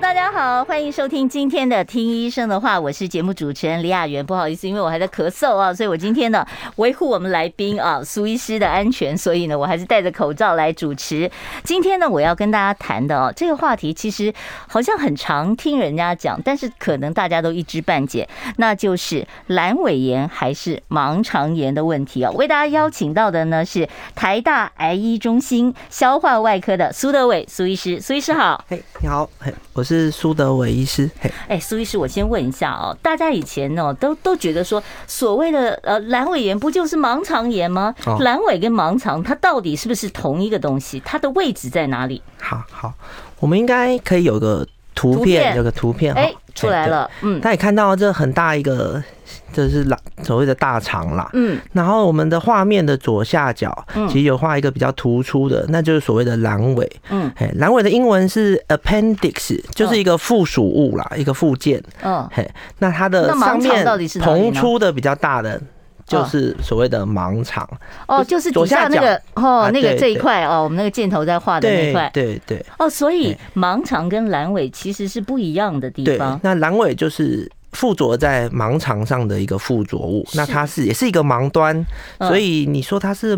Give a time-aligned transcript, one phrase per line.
[0.00, 4.24] 大家好，欢迎收听今天的《听医生的话》，我是节目主持人李雅媛。
[4.24, 11.28] 不好意思，因为我还在咳嗽啊，所以我今天呢维护我们来宾啊苏医师的安全，所以呢我还是戴着口罩来主持。
[11.64, 14.32] 今天呢我要跟大家谈的哦，这个话题其实
[14.68, 22.30] 好像很常听人家讲，但是可能大家都一知半解，那就是阑尾炎还是盲肠炎的问题啊。
[22.32, 28.64] 为大家邀请到的呢是台大癌医中心消化外科的苏德伟苏医师，苏医师好。
[28.68, 29.87] 嘿，你好，嘿，我是。
[29.88, 31.10] 是苏德伟医师，
[31.48, 37.94] 哎，苏医师，我先问一下哦，大家以前哦都都觉得说，所谓的呃阑尾炎不就是盲肠炎吗？
[38.04, 41.00] 阑尾跟盲肠它到底是不是同一个东西？
[41.02, 42.20] 它的位置在哪里？
[42.38, 42.92] 好好，
[43.40, 49.02] 我们应该可以有个图片，有个图片，哎，出来了，嗯，大家看到这很大一个。
[49.52, 65.60] 这是所所谓的大肠啦，嗯，然后我们的画面的左下角，其实有画一个比较突出的，那就是所谓的阑尾，嗯，嘿，阑尾的英文是 appendix，就是一个附属物啦，一个附件，嗯，嘿，那它的上面膨出的比比较大的，
[66.06, 67.68] 就是所谓的盲肠，
[68.06, 77.50] 哦，就是底下那个哦，那个这一块哦，我们那个箭头在画的那块，对对，哦，所以盲肠跟阑尾其实是不一样的地方，那阑尾就是。
[77.72, 81.84] 附着在盲肠上的一个附着物，那它是也是一个盲端，
[82.18, 83.36] 所以你说它是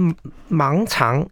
[0.51, 1.27] 盲肠，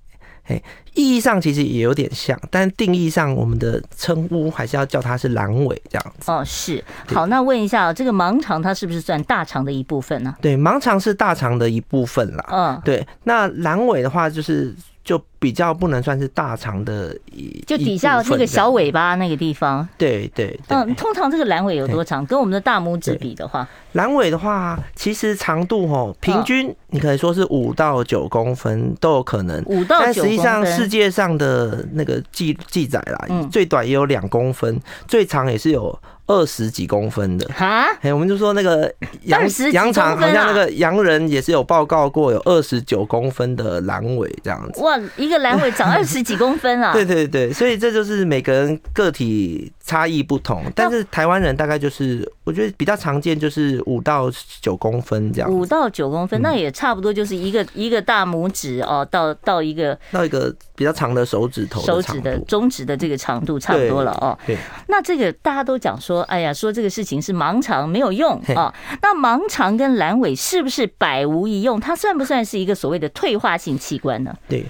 [0.44, 0.60] 哎，
[0.94, 6.30] 意义上其实也有点像，但定义上我们的称呼还是要叫它是阑尾这样子。
[6.30, 6.82] 哦，是。
[7.06, 10.34] 好，那问一下，这个盲肠它是不是算大肠的一部分呢？
[10.40, 12.44] 对，盲肠是大肠的一部分啦。
[12.50, 13.06] 嗯，对。
[13.24, 14.74] 那阑尾的话，就是。
[15.08, 19.88] 就比较不能算是大肠的一，就底下那个小尾巴那个地方。
[19.96, 20.76] 对对，对。
[20.76, 22.26] 嗯，通常这个阑尾有多长？
[22.26, 29.64] 跟我们的大拇指比的话，阑尾的话，其实长度哦，平均你可以说是五到九公分都有可能。
[29.64, 30.24] 五到九公分。
[30.26, 35.98] 但实际上世界上的那个记记载啦，最短也有两公分，最长也是有。
[36.28, 38.90] 二十几公分的哈，哎，我们就说那个
[39.24, 44.80] 羊羊肠，好像那个洋人也是有报告过有二十九公分的阑尾这样子。
[44.82, 46.92] 哇，一个阑尾长 二十几公分啊！
[46.92, 52.30] 对对对，所以这就是每个人个体差异不同，但是台湾人大概就是。
[52.44, 54.30] 我觉得比较常见就是五到
[54.62, 64.38] 九公分这样，五到九公分，那也差不多就是一个一个大拇指哦，到到一个到一个比较长的手指头，手指的中指的这个长度差不多了哦。
[64.46, 64.56] 对，
[64.86, 68.74] 那这个大家都讲说，哎呀，说这个事情是盲肠没有用啊。
[69.02, 71.80] 那盲肠跟阑尾是不是百无一用？
[71.80, 74.34] 它算不算是一个所谓的退化性器官呢？
[74.48, 74.64] 对。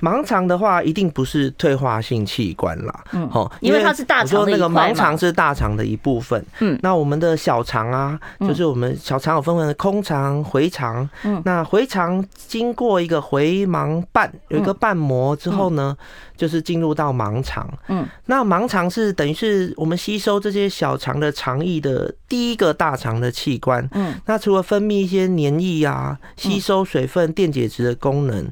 [0.00, 3.04] 盲肠的话，一定不是退化性器官啦。
[3.12, 4.44] 嗯，好，因为它是大肠。
[4.44, 6.44] 那个盲肠是大肠的一部分。
[6.60, 11.08] 嗯，那我们的小肠啊，就是我们小肠有分为空肠、回肠。
[11.22, 15.96] 嗯，那回肠经过一个回盲瓣，有一个瓣膜之后呢，
[16.36, 17.68] 就是进入到盲肠。
[17.88, 23.88] 嗯，那盲肠是等于是我们吸收这些小肠的肠液的第一个大肠的器官。
[23.92, 28.46] 嗯，那除了分泌一些黏液啊，吸收水分、电解质的功能。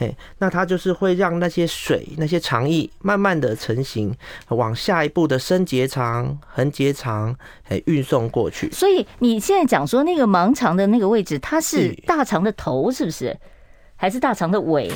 [0.00, 4.14] 嘿，那它就是会让那些水、那些肠液慢慢的成型，
[4.50, 8.70] 往下一步的升结肠、横结肠，哎，运送过去。
[8.70, 13.36] 所以你现在讲说那个盲肠的那个位置，它是大肠的头，是不是？
[13.96, 14.88] 还是大肠的尾？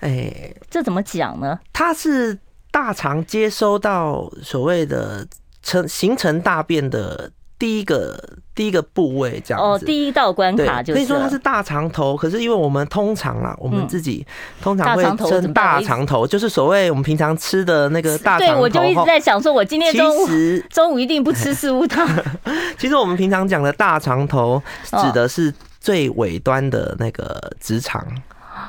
[0.00, 1.58] 哎，这怎么讲呢？
[1.72, 2.38] 它是
[2.70, 5.26] 大肠接收到所谓的
[5.62, 7.32] 成形成大便的。
[7.58, 8.18] 第一个
[8.54, 12.16] 第一个部位这样子哦，第一道关卡就是，可以说它是大肠头。
[12.16, 14.26] 可是因为我们通常啊，我们自己
[14.60, 18.54] 通常会称大肠头，就是所谓我们平常吃的那个大肠头。
[18.54, 20.28] 对，我就一直在想说，我今天中午
[20.68, 22.06] 中午一定不吃四物汤。
[22.78, 28.06] 其实我们平常讲的大肠头，指的是最尾端的那个直肠。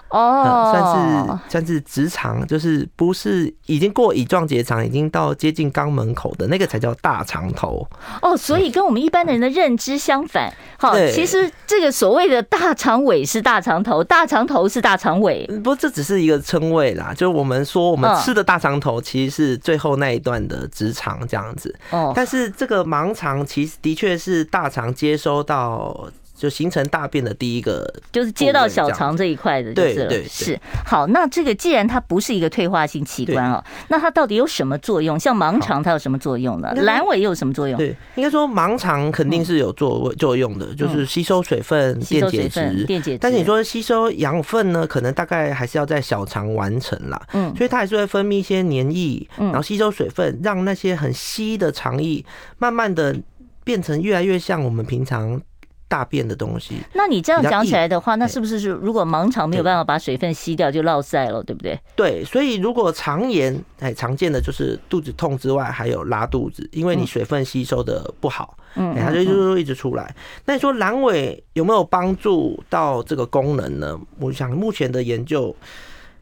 [0.09, 7.87] 哦，算是算是直肠，就是不是已经过乙状结肠，已经到接近肛门口的那个才叫大肠头。
[8.21, 10.53] 哦，所以跟我们一般的人的认知相反。
[10.77, 15.45] 好，其实这个所谓的大肠尾是大肠头，大肠头是大肠尾。
[15.63, 17.13] 不，这只是一个称谓啦。
[17.13, 21.73] 就是我们说，我们吃的大肠头其实是最后那一段的直肠这样子。
[21.89, 26.09] 哦，但是这个盲肠其实的确是大肠接收到。
[26.37, 30.07] 就形成大便的第一个，就是接到小肠这一块的，就是了。
[30.07, 30.57] 对对是。
[30.85, 35.19] 好，那这个既然它不是一个退化性器官哦，那它到底有什么作用？
[35.19, 36.71] 像盲肠它有什么作用呢？
[36.77, 37.75] 阑尾又有什么作用？
[37.75, 43.17] 对，应该说盲肠肯定是有作作用的，就是吸收水分、电解质、电解质。
[43.19, 47.19] 但是你说吸收养分呢，可能大概还是要在小肠完成啦。
[47.33, 52.23] 嗯，所以它还是会分泌一些黏液，然后吸收水分，让那些很稀的肠液
[52.59, 53.15] 慢慢的
[53.63, 55.41] 变成越来越像我们平常。
[55.87, 61.79] 大便的东西，那你这样讲起来的话，那是不是是如果盲肠没有办法把水分吸掉，就落塞了，对不对？
[61.95, 70.13] 对，所以如果肠炎，哎，常见的就是肚子痛之外，还有拉肚子，因为你水分吸收的不好，嗯，它就就一直出来。
[70.45, 73.99] 那你说阑尾有没有帮助到这个功能呢？
[74.19, 75.55] 我想目前的研究。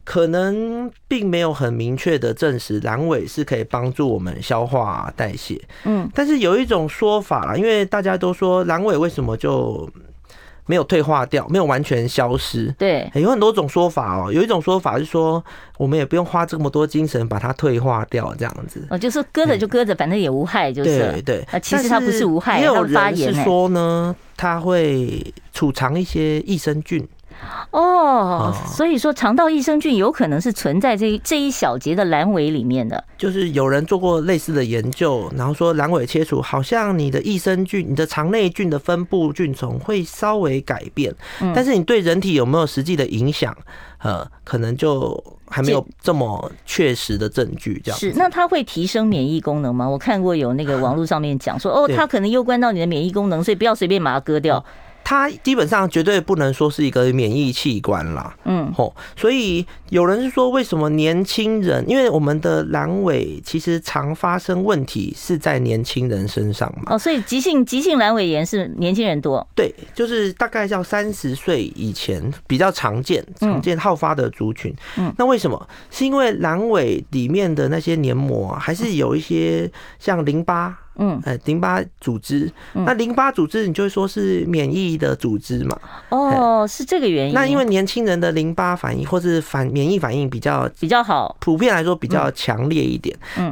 [0.05, 9.89] 可能并没有很明确的证实阑尾是可以帮助我们消化代谢，嗯，但是有一种说法啦，因为大家都说阑尾为什么就
[10.67, 12.71] 没有退化掉，没有完全消失？
[12.77, 14.31] 对，有很多种说法哦。
[14.31, 15.43] 有一种说法是说，
[15.77, 21.41] 我们也不用花这么多精神把它退化掉，这样子哦，就是搁着就搁着，反正也无害，就是对对。
[21.51, 27.07] 啊，其实它不是无害，也有人是说呢，它会储藏一些益生菌。
[27.71, 33.03] 哦，所以说肠道益生菌有可能是存在这这一小节的阑尾里面的。
[33.17, 41.13] 就是有人做过类似的研究，然后说阑尾切除，好像你的益生菌、你的肠内菌的分布菌丛会稍微改变，
[41.53, 43.55] 但是你对人体有没有实际的影响，
[43.99, 47.81] 呃，可能就还没有这么确实的证据。
[47.83, 49.89] 这样是，那它会提升免疫功能吗？
[49.89, 54.63] 我看过有那个网络上面讲说，哦，它可能攸关到你的免疫功能，所以不要随便把它割掉。
[55.05, 61.87] 它基本上绝对不能说是一个免疫器官啦，嗯，吼，所以有人是说，为什么年轻人？
[61.87, 66.95] 因为我们的阑尾其实常发生问题是在年轻人身上嘛。
[66.95, 69.47] 哦，所以急性急性阑尾炎是年轻人多？
[69.53, 74.73] 对，就是大概叫三十岁以前比较常见、常见好发的族群。
[74.97, 75.69] 嗯，那为什么？
[75.91, 80.75] 是因为阑尾里面的那些黏膜还是有一些像淋巴。
[80.97, 85.79] 嗯，哎，淋巴组织，那淋巴组织你就会说是免疫的组织嘛？
[86.09, 87.33] 哦，是这个原因。
[87.33, 93.15] 那因为年轻人的淋巴反应或是反免疫反应比较比较好，普遍来说比较强烈一点。
[93.37, 93.51] 嗯，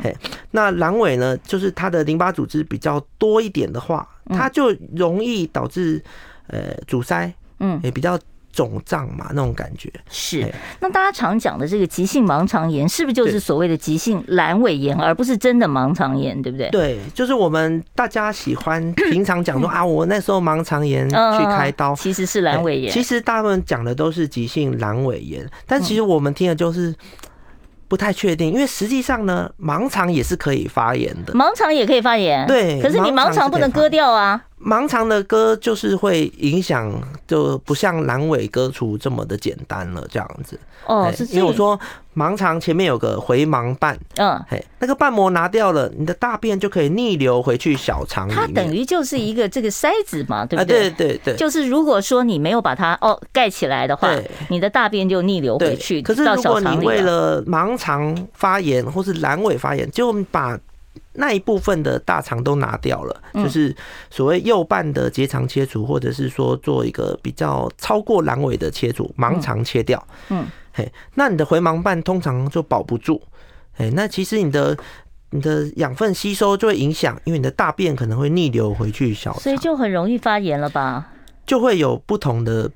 [0.51, 6.01] 那阑尾呢，就是它的淋巴组织比较多一点的话，它就容易导致
[6.47, 8.19] 呃阻塞，嗯，也比较。
[8.53, 10.49] 肿胀嘛，那种感觉是。
[10.79, 16.69] 那大家常讲的这个急性盲肠炎，是不是就是所谓的急性阑尾炎，而不是真的盲肠炎，对不对？
[16.69, 22.93] 对，就是我们大家喜欢平常讲说啊，我那时候盲肠炎去开刀，其实是阑尾炎。
[22.93, 26.95] 其实大部分讲的都是急性阑尾炎，但其实我们听的就是。
[27.85, 31.33] 不太确定，因为实际上呢，盲肠也是可以发炎的。
[31.33, 32.81] 盲肠也可以发炎，对。
[32.81, 34.41] 可是你盲肠不能割掉啊。
[34.63, 36.91] 盲肠的割就是会影响，
[37.27, 40.57] 就不像阑尾割除这么的简单了，这样子。
[40.85, 41.79] 哦，是因为我说
[42.15, 48.27] 盲肠前面有个回盲瓣，嗯，嘿，那个瓣膜拿掉了，你的大便就可以逆流回去小肠。
[48.27, 50.89] 它等于就是一个这个塞子嘛，对不对？
[50.91, 51.35] 对对对。
[51.35, 54.13] 就是如果说你没有把它哦盖起来的话，
[54.49, 56.01] 你的大便就逆流回去。
[56.01, 60.59] 可是如果你为了盲肠发炎或是阑尾发炎，就把
[61.13, 63.75] 那一部分的大肠都拿掉了，就是
[64.09, 70.01] 所谓右半的结肠切除，或者是说做一个比较超过阑尾的切除，盲肠切掉。
[70.29, 73.21] 嗯，嘿，那你的回盲瓣通常就保不住。
[73.77, 74.77] 哎，那其实你的
[75.29, 81.09] 你的养分吸收就会影响，因为你的大便可能会逆流回去小肠，所以就很容易发炎了吧？
[81.45, 82.71] 就会有不同的。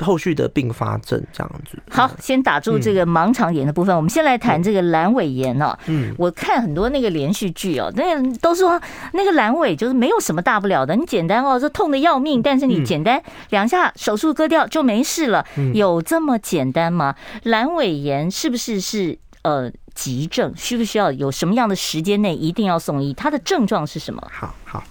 [0.00, 1.78] 后续的并发症这样子。
[1.90, 5.76] 好，先打住这个盲肠炎的部分，我们先来谈这个阑尾炎哦。
[5.86, 8.80] 嗯，我看很多那个连续剧哦，那个都说
[9.12, 15.44] 那个阑尾就是没有什么大不了的，你简单哦，这痛的要命，但是你简单两下手术割掉就没事了，
[15.74, 17.14] 有这么简单吗？
[17.44, 20.52] 阑尾炎是不是是呃急症？
[20.56, 23.12] 需不需要有什么样的时间内一定要送医？
[23.14, 24.22] 它的症状是什么？
[24.30, 24.84] 好好。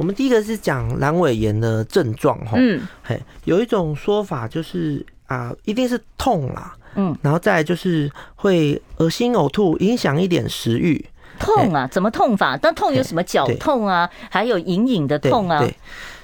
[0.00, 11.04] 我们第一个是讲阑尾炎的症状哈，嗯，嘿，有一种说法就是啊，一定是痛啦，嗯，然后再来就是会恶心呕吐，影响一点食欲。
[11.38, 11.86] 痛啊？
[11.88, 12.56] 怎么痛法？
[12.56, 14.08] 但痛有什么绞痛啊？
[14.30, 15.58] 还有隐隐的痛啊？
[15.58, 15.76] 对，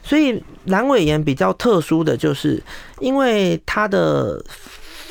[0.03, 2.63] 所以阑尾炎比较特殊的就是
[3.01, 4.43] 因为它的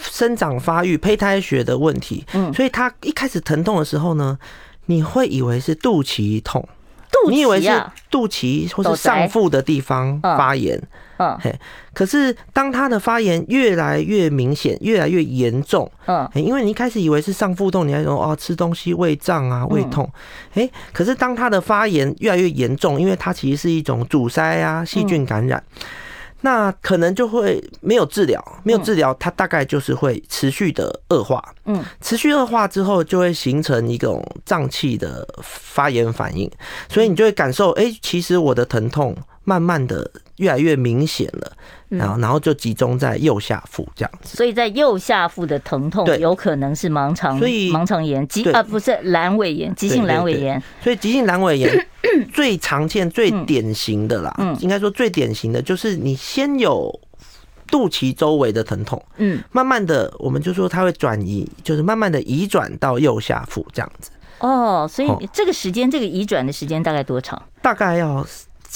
[0.01, 4.35] 生长发育、胚胎学的问题，嗯，所以它一开始疼痛的时候呢，
[4.87, 6.67] 你会以为是肚脐痛。
[7.29, 7.69] 你以为是
[8.09, 10.81] 肚脐或是上腹的地方发炎，
[11.17, 11.53] 嗯，嘿，
[11.93, 20.09] 可是当它的发炎越来越明显、越来越严重，嗯，因为你一开始以为是上腹痛，你还说哦吃东西胃胀啊、胃痛，
[20.53, 25.61] 哎，可是当它的发炎越来越严重，因为它其实是一种阻塞啊、细菌感染，
[26.45, 31.43] 那可能就会没有治疗，没有治疗，它大概就是会持续的恶化。
[31.65, 36.47] 嗯，持续恶化之后，就会形成一种脏器的发炎反应，
[36.87, 41.53] 所以你就会感受，哎，其实我的疼痛慢慢的越来越明显了。
[41.87, 44.35] 然后，然后就集中在右下腹这样子。
[44.35, 50.61] 所以在右下腹的疼痛，有可能是盲肠，所以盲肠炎，急啊不是阑尾炎，急性阑尾炎。
[50.83, 51.87] 所以急性阑尾炎
[52.33, 56.91] 最常见、最典型的啦，嗯，应该说最典型的就是你先有
[57.67, 64.09] 肚脐周围的疼痛，嗯，慢慢的我们就说它会转移，就是慢慢的移转到右下腹这样子。
[64.39, 67.41] 哦，所以这个时间，这个移转的时间大概多长？
[67.61, 68.25] 大概要。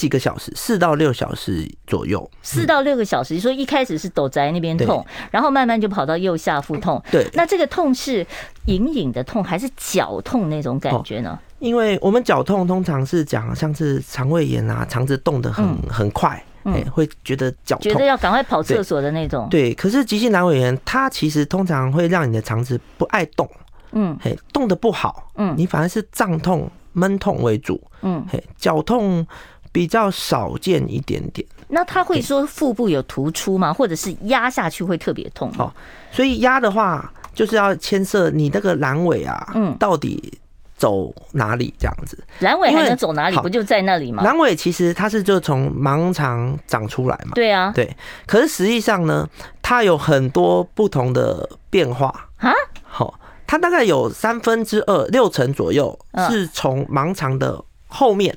[0.00, 2.28] 几个小时，四到六小时左右。
[2.40, 7.02] 四到六个小时，你说一开始是斗宅那边痛，然后慢慢就跑到右下腹痛。
[7.10, 8.26] 对，那这个痛是
[8.64, 11.38] 隐隐的痛，还是绞痛那种感觉呢？
[11.58, 19.48] 因为我们绞痛通常是讲像是肠胃炎啊，肠子动得很很快，哎，会觉得绞痛，觉得要赶快跑厕所的那种。
[19.50, 23.46] 对，可是急性阑尾炎，它其实通常会让你的肠子不爱动，
[23.92, 29.26] 嗯，嘿，动得不好，嗯，你反而是胀痛、闷痛为主，嗯，嘿，绞痛。
[29.72, 31.46] 比较少见一点点。
[31.68, 33.72] 那他会说腹部有突出吗？
[33.72, 35.52] 或者是压下去会特别痛？
[35.58, 35.72] 哦，
[36.10, 40.38] 所以压的话就是要牵涉你那个阑尾啊，嗯，到底
[40.76, 42.18] 走哪里这样子？
[42.40, 43.36] 阑尾还能走哪里？
[43.36, 44.24] 不就在那里吗？
[44.24, 47.32] 阑尾其实它是就从盲肠长出来嘛。
[47.34, 47.96] 对啊，对。
[48.26, 49.28] 可是实际上呢，
[49.62, 52.08] 它有很多不同的变化
[52.38, 52.52] 啊。
[52.82, 53.14] 好，
[53.46, 55.96] 它大概有三分之二六成左右
[56.28, 58.36] 是从盲肠的后面。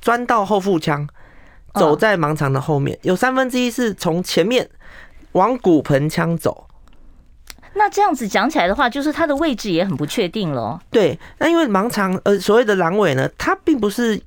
[0.00, 1.06] 钻到后腹腔，
[1.74, 4.68] 走在盲肠的后面，有三分之一是从前面
[5.32, 6.66] 往骨盆腔走。
[7.74, 10.80] 那这样子讲起来的话，就是它的位置也很不确定了。
[10.90, 14.20] 对，那因为盲肠呃所谓的阑尾呢，它并不是。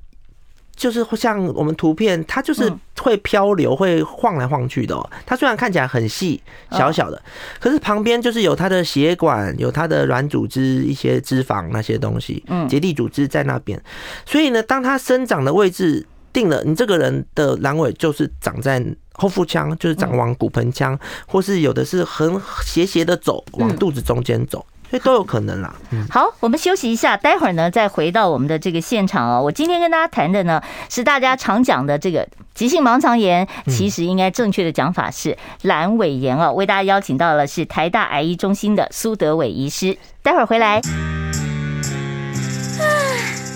[0.76, 5.10] 就是像我们图片，它就是会漂流、会晃来晃去的哦。
[5.24, 6.40] 它虽然看起来很细
[6.70, 7.20] 小小的，
[7.58, 13.82] 可是旁边就是有它的血管、有它的软组织、一些脂肪那些东西，嗯，结缔组织在那边。
[14.26, 24.64] 所以呢，当它生长的位置定了，你这个人的阑尾就是长在后腹腔，就是长往骨盆腔，或是有的是很斜斜的走，往肚子中间走。
[24.90, 25.74] 所以都有可能啦。
[26.10, 29.42] 好，我们休息一下，待会儿呢再回到我们的这个现场哦。
[29.42, 36.52] 我今天跟大家谈的呢是大家常讲的这个急性盲肠炎，其实应该正确的讲法是阑尾炎哦。
[36.52, 40.80] 为大家邀请到了是台大癌医中心的苏德伟医师，待会儿回来。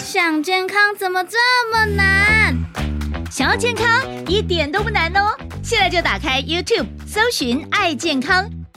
[0.02, 1.38] 想健康怎么这
[1.72, 2.56] 么难？
[3.30, 3.86] 想要健康
[4.26, 5.30] 一点都不难哦，
[5.62, 8.59] 现在就打开 YouTube 搜寻爱健康。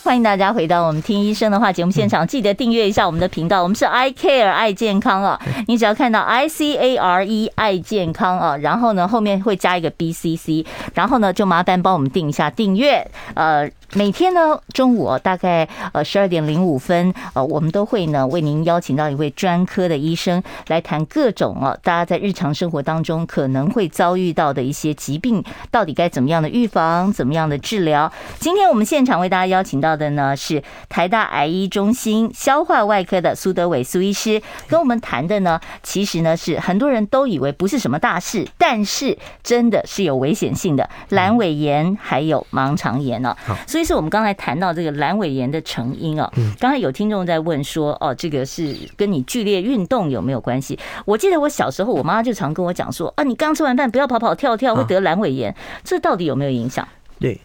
[0.04, 3.62] 欢迎大家回到我们听医生的话节目现场，记得订阅一下我们的频道。
[3.62, 10.64] 我们是 I Care 爱健康啊，你只要看到 I C A R E 爱健康啊，然后呢后面会加一个 B C C，
[10.94, 13.70] 然后呢就麻烦帮我们订一下订阅，呃。
[13.94, 25.42] 每天呢，中午大概呃十二点零五分，呃，我们都会呢为您邀请到一位专科的医生来谈各种啊，大家在日常生活当中可能会遭遇到的一些疾病，
[25.72, 28.10] 到底该怎么样的预防，怎么样的治疗。
[28.38, 43.36] 今天我们现场为大家邀请到的呢是台大癌医中心消化外科的苏德伟苏医师，跟我们谈的呢，其实呢是很多人都以为不是什么大事，但是真的是有危险性的阑尾炎还有盲肠炎呢。
[43.66, 43.79] 所以。
[43.80, 50.78] 其实我们刚才谈到这个阑尾炎的成因啊，刚才有听众在问说，哦，这个是跟你剧烈运动有没有关系？
[51.06, 56.86] 我记得我小时候，我妈就常跟我讲说，啊，你刚吃完饭不要跑跑跳跳，会得阑尾炎，这到底有没有影响？
[57.18, 57.40] 对，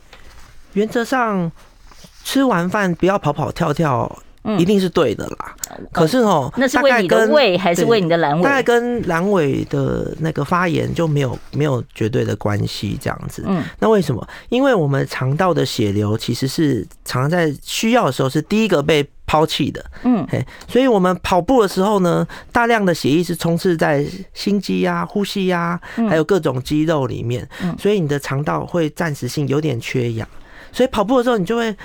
[0.74, 1.50] 原则上
[2.26, 4.14] 吃完饭不要跑跑跳跳。
[4.60, 5.56] 一定是对的啦，
[5.92, 8.44] 可是哦，那是为你的胃还是为你的阑尾？
[8.44, 13.44] 大概跟阑尾的那个发炎就没有没有绝对的关系，这样子。
[13.48, 14.28] 嗯，那为什么？
[14.50, 19.84] 因为我们肠道的血流其实是常常在需要的时候是第一个被抛弃的。
[20.04, 27.48] 嗯，嘿，所以我们跑步的时候呢，大量的血液是充斥在心肌呀、呼吸呀，还有各种肌肉里面，
[27.80, 30.28] 所以你的肠道会暂时性有点缺氧，
[30.72, 31.76] 所以跑步的时候你就会。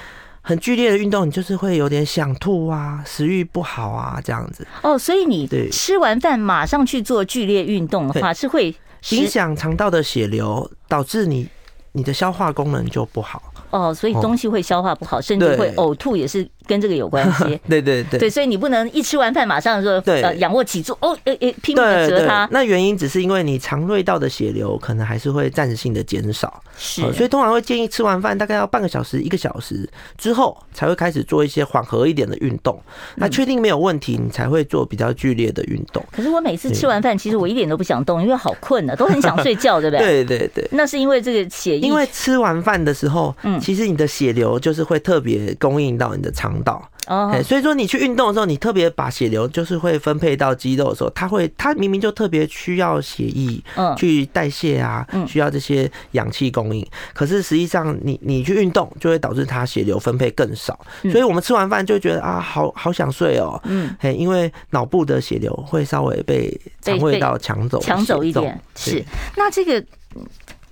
[0.42, 4.66] 很剧烈的运动，你就是会有点想吐啊，食欲不好啊，这样子。
[4.82, 8.74] 哦，所以你吃完饭马上去做剧烈运动的话，是会
[9.10, 11.48] 影响肠道的血流，导致你
[11.92, 13.42] 你的消化功能就不好。
[13.70, 17.44] 哦，所以东西会消化不好，甚至会呕吐，也是跟这个有关系。
[17.68, 22.48] 对对对，对，所以你不能一吃完饭马上说对呃仰卧起坐哦，呃呃拼命的折它。
[22.52, 32.80] 那原因只是因为你肠胃道的血流可能还是会暂时性的减少，是，所以通常会建议吃完饭大概要半个小时、一个小时之后才会开始做一些缓和一点的运动。
[33.16, 36.04] 那确定没有问题，你才会做比较剧烈的运动。
[36.12, 40.24] 可是我每次吃完饭，其实我一点都不想动，因为好困了，都很想睡觉，对不对？
[40.24, 40.68] 对对对。
[40.70, 46.88] 那是因为这个血液，因为吃完饭的时候，嗯，其实你的血流就是会特别供应到你的肠道。
[47.06, 56.86] 哦，所以说你去运动的时候，你特别把血流就是会分配到肌肉的时候，它会，它明明就特别需要血液，嗯，去代谢啊，需要这些氧气供应。
[57.12, 60.78] 可是实际上，你你去运动就会导致它血流分配更少。
[61.10, 68.60] 所以我们吃完饭就觉得啊，好好想睡哦，嗯，嘿，因为脑部的血流会稍微被肠胃道抢走抢走一点。
[68.76, 69.02] 是，
[69.36, 69.82] 那这个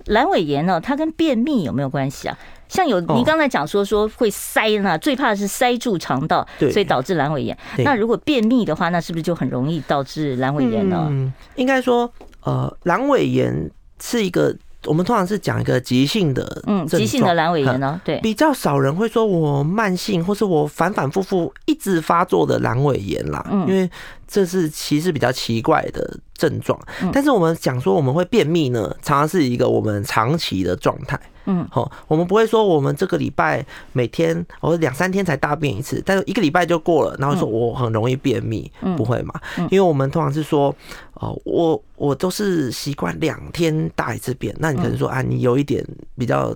[0.05, 2.37] 阑尾炎呢，它跟便秘有没有关系啊？
[2.69, 7.57] 像有您刚才讲说说会塞呢，最怕的是塞住肠道，所以导致阑尾炎。
[7.79, 11.07] 那如果便秘的话，那是不是就很容易导致阑尾炎呢？
[11.09, 12.09] 嗯，应该说，
[12.43, 13.69] 呃，阑尾炎
[14.01, 23.89] 是一个我们通常是讲一个急性的，嗯，急性的阑尾炎呢，对，比较少人会说我慢性或是我反反复复一直发作的阑尾炎啦，嗯，因为
[24.27, 26.79] 这是其实比较奇怪的症状。
[27.11, 31.19] 但是我们讲说我们会便秘呢，常常是一个我们长期的状态。
[31.49, 39.33] 嗯，好，我们不会说我们这个礼拜每天我两三天才大便一次，但是一个礼拜就过了，然后说我很容易便秘，不会嘛？
[39.71, 40.73] 因为我们通常是说，
[41.15, 45.83] 哦，我我都是习惯两天大一次便，那你可能说啊，你有一点
[46.15, 46.55] 比较。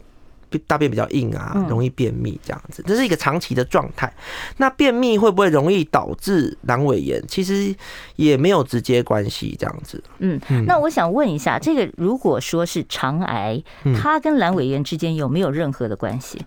[0.59, 4.11] 大便比较硬啊，容易便秘这样子，这是一个长期的状态。
[4.57, 7.23] 那便秘会不会容易导致阑尾炎？
[7.27, 7.75] 其实
[8.15, 10.03] 也没有直接关系，这样子。
[10.19, 13.61] 嗯，那我想问一下，这个如果说是肠癌，
[14.01, 16.45] 它跟阑尾炎之间有没有任何的关系？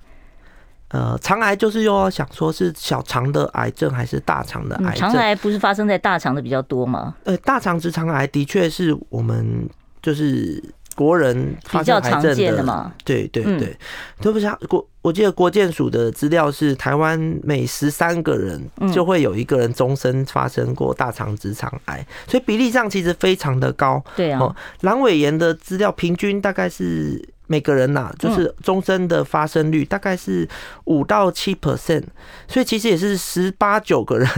[0.88, 4.94] 呃，肠癌就是又要想说是小肠的癌症还是大肠的癌症？
[4.94, 7.16] 肠癌不是发生在大肠的比较多吗？
[7.24, 9.68] 呃，大肠直肠癌的确是我们
[10.00, 10.62] 就是。
[10.96, 13.76] 国人比较常见的嘛，对对对，
[14.20, 14.84] 都不像国。
[15.02, 18.60] 我记得国健署的资料是，台湾每十三个人
[18.92, 24.02] 就会有一个人终身发生过大肠直肠癌，所以比例上其实非常的高。
[24.16, 30.48] 对啊，阑尾炎的资料平均大概是每个人呐，就是终身的发生率大概是
[30.86, 32.02] 五到七 percent，
[32.48, 34.28] 所以其实也是十八九个人。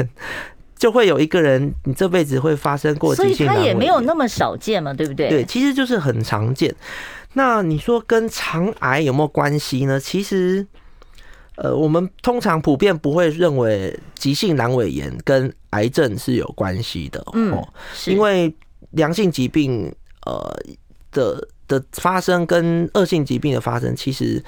[0.78, 5.28] 就会有一个人，你这辈子会发生过急性阑尾炎，所以它也没有那么少见嘛，对不对？
[5.28, 6.74] 对，其实就是很常见。
[7.32, 9.98] 那你说跟肠癌有没有关系呢？
[9.98, 10.64] 其实，
[11.56, 17.52] 呃，我们通常普遍不会认为急性阑尾炎跟癌症是有关系的，嗯，
[18.06, 18.54] 因为
[18.92, 19.92] 良性疾病
[20.24, 20.56] 呃
[21.10, 24.42] 的的发生跟恶性疾病的发生，其实。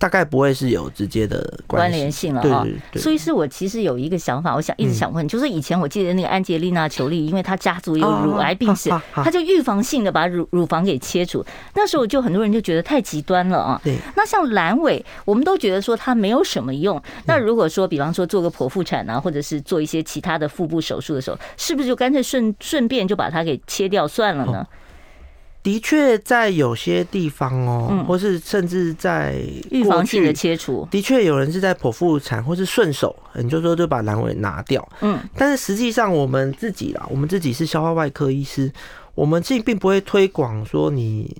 [0.00, 13.78] 大概不会是有直接的关联性了哈，所以是我其实有一个想法，我想一直想问，就是以前我记得那个安吉丽娜裘丽，因为她家族有乳癌病史，她就预防性的把乳乳房给切除，那时候就很多人就觉得太极端了啊。
[13.84, 16.98] 对，那像阑尾，我们都觉得说它没有什么用。
[17.26, 24.66] 那如果说比方说做个剖腹产啊，或者是做一些其他的腹部手术的时候，是不是就干脆顺顺便就把它给切掉算了呢？
[25.62, 29.34] 的确，在有些地方哦，或是甚至在
[29.70, 34.86] 预防性的切除，的确有人是在剖腹产或是顺手，你就说就把阑尾拿掉。
[35.02, 38.72] 嗯，但是实际上我们自己啦，我们自己是消化外科医师，
[39.14, 41.36] 我们自己并不会推广说你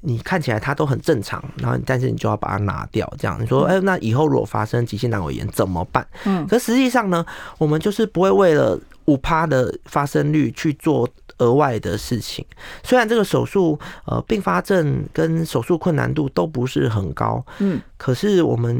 [0.00, 6.06] 你看起来它都很正常，然后但是你就要把它拿掉，这样你说哎，那以后如果发生急性阑尾炎怎么办？
[6.26, 7.24] 嗯，可实际上呢，
[7.56, 11.08] 我们就是不会为了五趴的发生率去做。
[11.42, 12.44] 额外的事情，
[12.84, 18.76] 虽然这个手术呃并发症跟手术困难度都不是很高，嗯，可是我们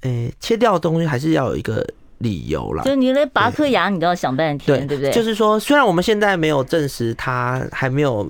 [0.00, 1.86] 诶、欸、切掉的东西还是要有一个
[2.18, 2.82] 理由啦。
[2.84, 5.12] 就你连拔颗牙你都要想半天，对，对不对？
[5.12, 8.26] 就是说，虽然我们现在没有证实他还没有。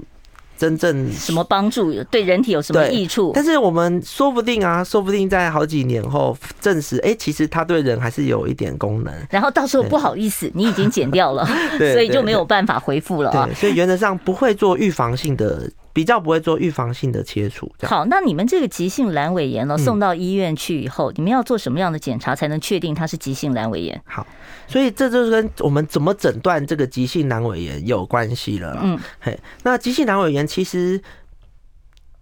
[0.56, 1.92] 真正什么帮助？
[2.04, 3.32] 对人体有什么益处？
[3.34, 9.12] 但是我们说不定啊，说不定在好几年后证实，哎，其实它对人还是有一点功能。
[9.30, 11.46] 然后到时候不好意思，你已经剪掉了，
[11.78, 13.48] 所以就没有办法回复了啊。
[13.54, 15.70] 所以原则上不会做预防性的。
[15.96, 17.72] 比较不会做预防性的切除。
[17.80, 23.98] 好，那你们这个急性阑尾炎呢，送到医院去以后，你们要做什么样的检查才能确定它是急性阑尾炎？
[24.04, 24.26] 好，
[24.68, 28.78] 所以这就是跟我们怎么诊断这个急性阑尾炎有关系了。
[28.82, 31.00] 嗯，嘿，那急性阑尾炎其实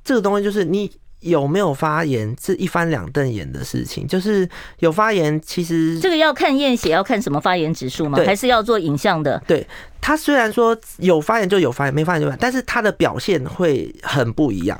[0.05, 0.89] 这个东西就是你。
[1.25, 4.49] 有没有发炎是一翻两瞪眼的事情，就是
[4.81, 8.19] 有发炎，其实这个要看验血，要看什么发炎指数吗？
[8.25, 9.43] 还是要做影像的？
[9.47, 9.67] 对，
[10.01, 14.79] 他虽然说有发炎就有发炎，没发炎就没发炎，但是他的表现会很不一样。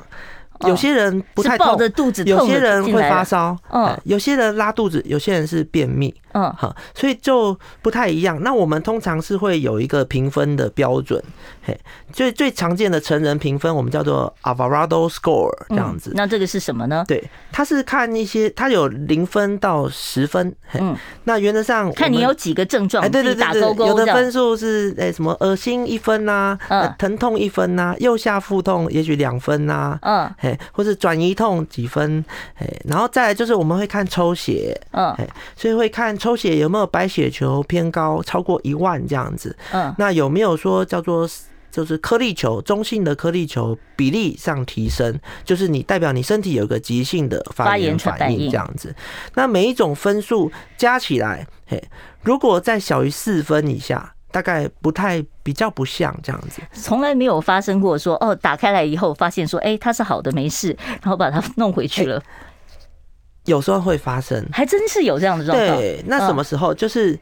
[0.67, 8.41] 有些人不太痛，抱着肚子痛，有些人会发烧，嗯，有些人拉肚子，有些人是便秘，嗯，好，所以就不太一样。
[8.41, 11.21] 那我们通常是会有一个评分的标准，
[11.63, 11.77] 嘿，
[12.13, 16.11] 最最常见的成人评分我们叫做 Alvarado Score 这样子。
[16.15, 17.03] 那这个是什么呢？
[17.07, 41.27] 对，它是看一些，它有零分到十分，嗯，那原则上看你有几个症状，哎，对对对对，有的分数是哎什么恶心一分呐，嗯，疼痛一分呐，右下腹痛也许两分呐，嗯，嘿，或是转移痛几分，哎，然后再来就是我们会看抽血，嗯，哎，所以会看抽血有没有白血球偏高，超过一万这样子，嗯，那有没有说叫做
[41.71, 48.95] 就是颗粒球中性的颗粒球比例上提升，就是你代表你身体有个急性的发炎反应这样子，
[49.33, 51.83] 那每一种分数加起来，嘿，
[52.21, 54.14] 如果在小于四分以下。
[54.35, 62.21] 大概不太比较不像这样子，从来没有发生过说哦，打开来以后发现说，哎，它是好的没事，然后把它弄回去了。
[63.45, 65.77] 有时候会发生，还真是有这样的状况。
[65.77, 67.17] 对，那什么时候就是？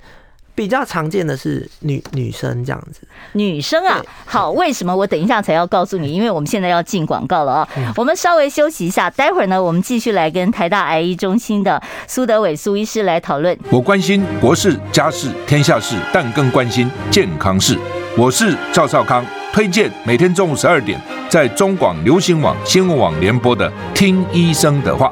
[0.55, 3.01] 比较常见的是女女生这样子，
[3.33, 6.11] 女生啊，好，为什么我等一下才要告诉你？
[6.11, 13.57] 因为我们现在要进广告了啊，我们稍微休息一下，待会儿呢，我们继续来跟台大癌医中心的苏德伟苏医师来讨论。
[13.71, 17.77] 我关心国事、家事、天下事，但更关心健康事。
[18.15, 25.11] 我是赵少康，推荐每天中午十二点在中广流行网新闻网联播的《听医生的话》。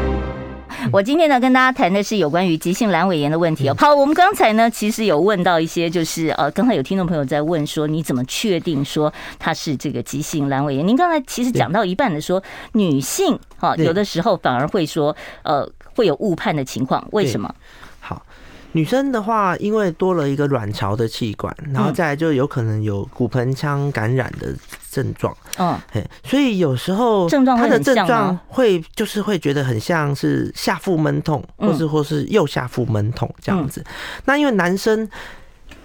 [0.91, 3.75] 我今天呢，跟大家谈的是有关于急性阑尾炎的问题哦。
[3.77, 10.87] 好，我们刚才呢，其实有问到一些，就是呃，刚才有听众朋友在问说，你怎么确定说它是这个急性阑尾炎？
[10.87, 12.41] 您刚才其实讲到一半的说，
[12.73, 17.53] 女性哈，有的时候反而会说，呃，会有误判的情况，为什么？
[17.99, 18.25] 好，
[18.71, 24.55] 女生的话，因为多了一个卵巢的器官，然后再来就有可能有骨盆腔感染的。
[24.91, 25.79] 症状，嗯，
[26.25, 33.81] 所以有时候症状他的症状会就是会觉得很像是下腹闷痛，或是或是右下腹闷痛这样子。
[34.25, 35.09] 那因为男生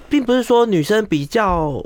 [0.09, 1.81] 并不是说女生比较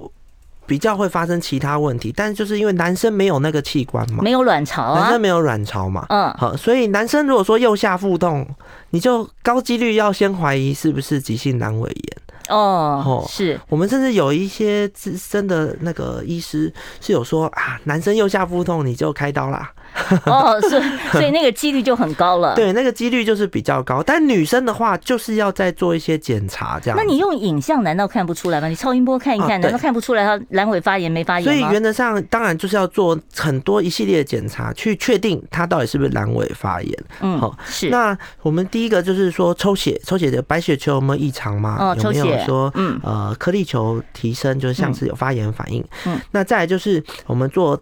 [0.66, 8.48] 比较会发生其他问题，但是就是因为男生没有那个器官嘛，没有卵巢啊，男生没有卵巢嘛，嗯，好，所以男生如果说右下腹痛，
[8.90, 12.16] 你就高几率要先怀疑是不是急性阑尾炎。
[12.50, 19.72] 哦，是我们甚至有一些资深的那个医师是有说啊，男生右下腹痛你就开刀啦。
[20.26, 22.54] 哦，所以所以那个几率就很高了。
[22.56, 24.02] 对，那个几率就是比较高。
[24.02, 26.96] 但女生的话，就是要再做一些检查，这样。
[26.96, 28.68] 那你用影像难道看不出来吗？
[28.68, 31.44] 你超音波看一看，难道看不出来他阑尾发炎没发炎？
[31.44, 37.04] 所以原则上，当然就是要做很多一系列的检查，去确定他到底是不是阑尾发炎。
[37.20, 37.88] 嗯，好，是。
[37.90, 41.76] 那我们第一个就是说抽血，抽血的白血球有没有异常吗？
[41.78, 45.84] 哦，有没有说嗯呃颗粒球提升，就是像是有发炎反应。
[46.06, 47.80] 嗯，那再来就是我们做。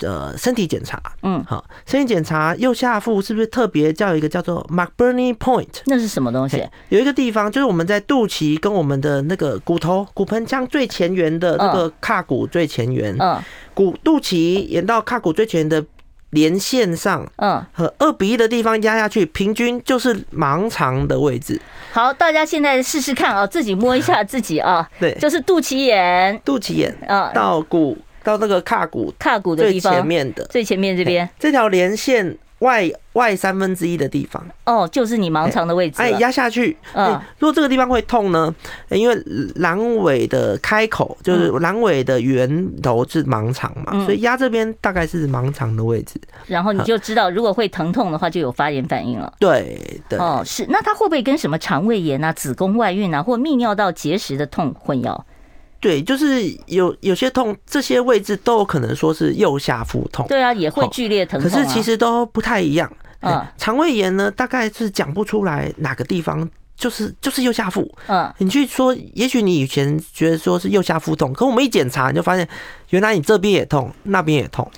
[0.00, 5.68] 呃，身体检查，嗯，好，身体检查右下腹是不是特别叫一个叫做 McBurney Point？
[5.86, 6.66] 那是什么东西？
[6.88, 13.38] 有一个地方就是我们在肚脐跟我们的那个骨头骨盆腔最前缘的那个髂骨最前缘，嗯，
[13.74, 15.84] 骨肚脐延到髂骨最前缘的
[16.30, 21.60] 连线上，嗯，和二比一的地方压下去，平均就是盲肠的位置。
[21.92, 27.98] 好，大家现在试试看啊，自己摸一下自己啊， 对，就是肚脐眼，肚脐眼啊，到骨。
[28.30, 36.00] 到那个髂骨髂骨的地方，最前面的最前面这边，这条连线外外三分之一的地方，哦，就是你盲肠的位置。
[36.00, 38.54] 哎，压下去，嗯，如果这个地方会痛呢？
[38.90, 39.14] 因为
[39.56, 46.20] 阑尾的开口就是阑尾的源头是盲肠嘛，所以压这边大概是盲肠的位置。
[46.46, 49.32] 然后你就知道，如果会疼痛的话，就有发炎反应了。
[49.40, 50.66] 对对，哦，是。
[50.68, 55.18] 那它会不会跟什么肠胃炎啊、子宫外孕啊，或泌尿道结石的痛混淆？
[55.80, 60.26] 对，就是有有些痛，这些位置都有可能说是右下腹痛。
[60.28, 61.52] 对啊，也会剧烈疼痛啊。
[61.52, 62.92] 可是其实都不太一样。
[63.22, 67.90] 嗯，肠胃炎呢，大概是讲不出来哪个地方就是就是右下腹。
[68.06, 72.48] 嗯，你去说，也许你以前觉得说是右下腹痛，可我们一检查，你就发现
[72.90, 74.70] 原来你这边也痛，那边也痛。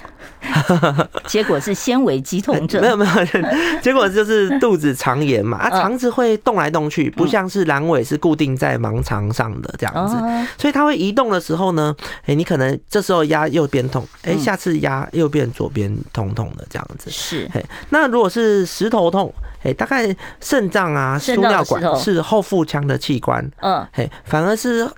[1.27, 3.15] 结果是纤维肌痛症，没 有没有，
[3.81, 10.17] 结果就是肚子肠炎嘛，啊，肠子会动来动去，不像是阑尾是固定在盲肠上的这样子，
[10.59, 11.95] 所以它会移动的时候呢，
[12.27, 17.49] 哎，你可能这时候压右边痛，哎，下次压右边左边痛痛的这样子，是，
[17.91, 24.89] 那如果是石头痛，哎，大概肾脏啊、输尿管是后腹腔的器官，嗯，嘿反而是。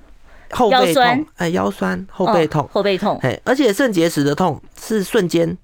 [0.55, 3.19] 后背腰酸痛，哎，腰酸、后背痛哦，后背痛。
[3.23, 5.57] 哎，而且肾结石的痛是瞬间。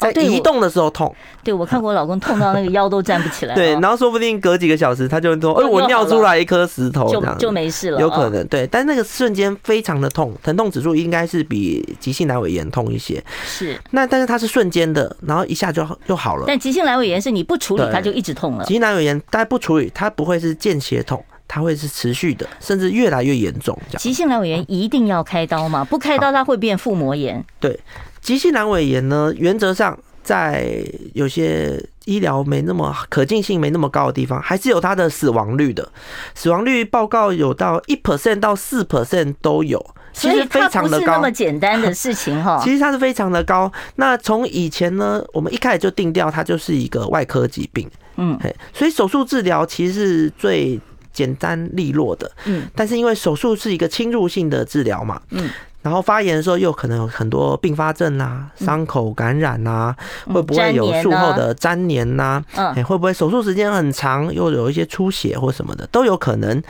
[0.00, 1.14] 在移动的时候痛，
[1.44, 3.54] 对我看过我老公痛到那个腰都站不起来。
[3.54, 8.00] 对，哦然后说不定隔几个小时他就会说，哎，我尿出来一颗石头，就就没事了。
[8.00, 13.22] 有可能对，但那个瞬间非常的痛，疼痛指数应该是比急性阑尾炎痛一些。
[13.46, 16.46] 是，那但是它是瞬间的，然后一下就就好了。
[16.48, 18.74] 但急性阑尾炎是你不处理它就一直痛了急。
[18.74, 23.78] 性阑尾炎，大家不处理，它不会是间歇痛，它会是持续的，甚至越来越严重。
[23.90, 25.84] 这样，急性阑尾炎一定要开刀吗？
[25.84, 27.44] 不开刀它会变腹膜炎。
[27.60, 27.78] 对，
[28.22, 35.86] 急性阑尾炎呢，原则上在有些医疗没那么可进性没那么高的地方，还是有它的死亡率的。
[36.34, 39.78] 死亡率报告有到一 percent 到四 percent 都有，
[40.14, 41.30] 其实非常的高不是那么。
[41.30, 42.58] 简单的事情哈。
[42.64, 43.70] 其实它是非常的高。
[43.96, 47.86] 那从以前呢，我们一开始就定调它就是一个外科疾病，
[48.16, 48.38] 嗯，
[48.72, 50.80] 所以手术治疗其实是最
[51.12, 55.50] 简单利落的，嗯，但是因为手术是一个侵入性的治疗嘛，嗯，
[55.82, 59.94] 然后发炎的时候又可能有很多并发症啊，伤口感染啊，
[60.26, 62.42] 嗯会不会有术后的粘连呐？
[62.56, 66.62] 嗯欸会不会手术时间很长，又有一些出血或什么的都有可能。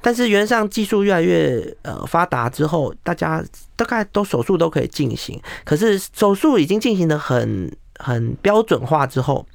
[0.00, 3.42] 但是原上技术越来越呃发达之后，大家
[3.74, 5.40] 大概都手术都可以进行。
[5.64, 9.46] 可是手术已经进行的很很标准化之后，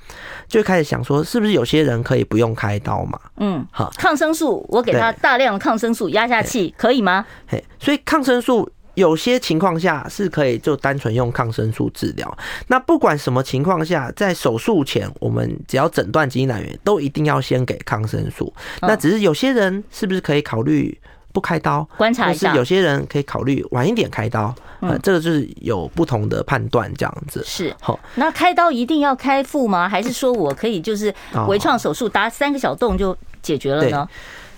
[0.48, 3.20] 就开始想说，是不是有些人可以不用开刀嘛？
[3.38, 7.26] 嗯，好，抗生素我给他大量的抗生素压下去可以吗？
[7.48, 12.38] 嘿，所以抗生素有些情况下是可以就单纯用抗生素治疗。
[12.68, 18.54] 那不管什么情况下，在手术前，我们只要诊断基因来源，都一定要先给抗生素。
[18.82, 21.00] 那只是有些人是不是可以考虑
[21.32, 24.54] 不开刀，观察一下是有些人可以考虑晚一点开刀。
[24.82, 27.44] 呃，这个就是有不同的判断，这样子。
[27.46, 29.90] 是好，那开刀一定要开腹吗？
[29.90, 31.14] 还是说我可以就是
[31.50, 34.08] 微创手术打三个小洞就解决了呢？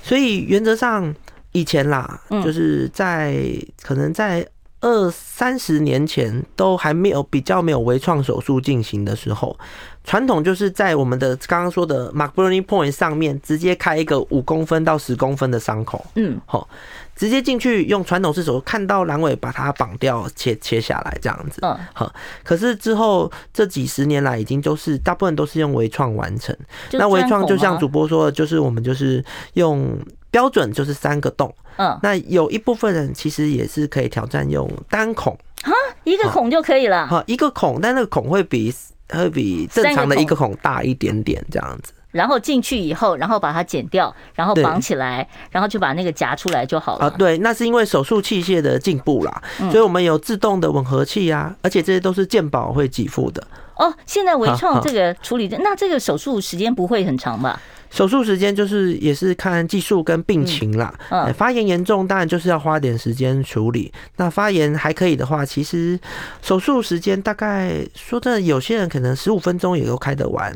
[0.03, 1.11] 所以原则上
[1.53, 3.35] 以前啦，就是在
[3.81, 4.47] 可能在
[4.81, 9.55] 二三十年前都还没有比较没有微创手术进行的时候，
[10.03, 16.67] 传统就是在我们的刚刚说的 McBurney Point 上面直接开一个五公分到十公分的伤口，嗯，好，
[17.15, 22.11] 直接进去用传统式手术看到阑尾把它绑掉切切下来这样子，嗯，好，
[22.43, 26.57] 可是之后这几十年来已经都是大部分都是用微创完成，
[26.93, 29.95] 那微创就像主播说的，就是我们就是用。
[30.31, 35.71] 标准就是三个洞，嗯，那有一部分人其实也是可以挑战用单孔，啊，
[36.05, 38.73] 一个孔就可以了，好，一个孔，但那个孔会比
[39.09, 41.93] 会比正常的一个孔大一点点这样子。
[42.11, 47.07] 然后进去以后，然后把它剪掉，然后绑起来，然后就把那个夹出来就好了。
[47.07, 53.45] 啊，对，那是因为手术器械的进步啦，所以我们有自动的吻合器啊，而且这些都是健保会给付的。
[53.75, 57.59] 哦，现在微创这个处理的，那这个手术时间不会很长吧？
[57.89, 60.93] 手术时间就是也是看技术跟病情啦。
[61.09, 63.91] 嗯，发炎严重当然就是要花点时间处理。
[64.15, 65.99] 那发炎还可以的话，其实
[66.41, 70.55] 手术时间大概说真的，有些人可能十五分钟也都开得完。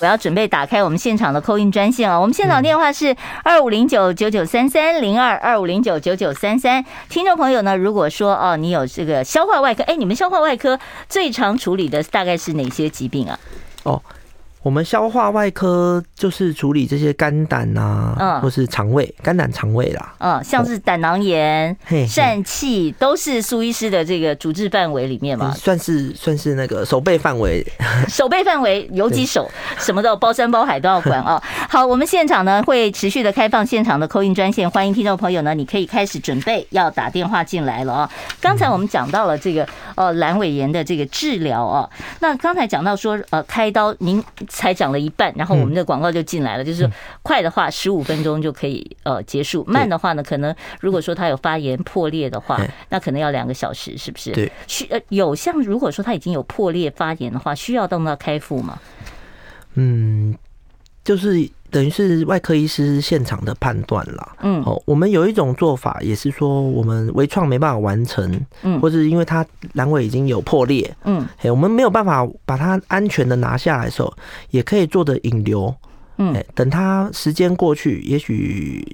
[0.00, 2.18] 我要准备打开我们现场的扣印专线啊！
[2.20, 6.84] 我们现场电话是二五零九九九三三零二二五零九九九三三。
[7.08, 10.78] 听众朋友呢，如果说哦，你有这个消化外科，哎，你们消化外科
[11.08, 13.38] 最常处理的大概是哪些疾病啊？
[13.84, 14.02] 哦。
[14.66, 27.64] 我们消化外科就是处理这些肝胆啊，嗯，或是肠胃、肝胆肠胃啦，嗯，像是胆囊炎、疝气，都是苏医师的这个主治范围里面嘛，算是算是那个手背范围，
[28.10, 29.48] 手背范围有几手，
[29.78, 31.40] 什么都包山包海都要管啊。
[31.70, 38.10] 好，我们现场呢会持续的开放现场的 call in 专线，欢迎听众朋友呢，你可以开始准备要打电话进来了啊。
[38.40, 44.20] 刚才我们讲到了这个呃阑尾炎的这个治疗啊，那刚才讲到说呃开刀您。
[44.56, 46.64] 才讲了一半，然后我们的广告就进来了。
[46.64, 46.90] 就是
[47.22, 54.32] 快的话，十五分钟就可以呃结束；慢的话呢，可能如果说他有发炎破裂的话，那可能要两个小时，是不是？
[54.32, 54.50] 对。
[54.66, 58.78] 需呃有像如果说他已经有破裂发炎的话，需要动到开腹吗？
[59.74, 60.34] 嗯，
[61.06, 64.36] 就是等于是外科医师现场的判断啦。
[64.42, 64.60] 嗯。
[64.64, 68.28] 哦，我们有一种做法，也是说我们微创没办法完成，
[68.62, 74.12] 嗯，或是因为它阑尾已经有破裂，嗯，我们没有办法把它安全的拿下来的时候，
[74.50, 75.72] 也可以做的引流，
[76.18, 78.84] 嗯，等它时间过去，也许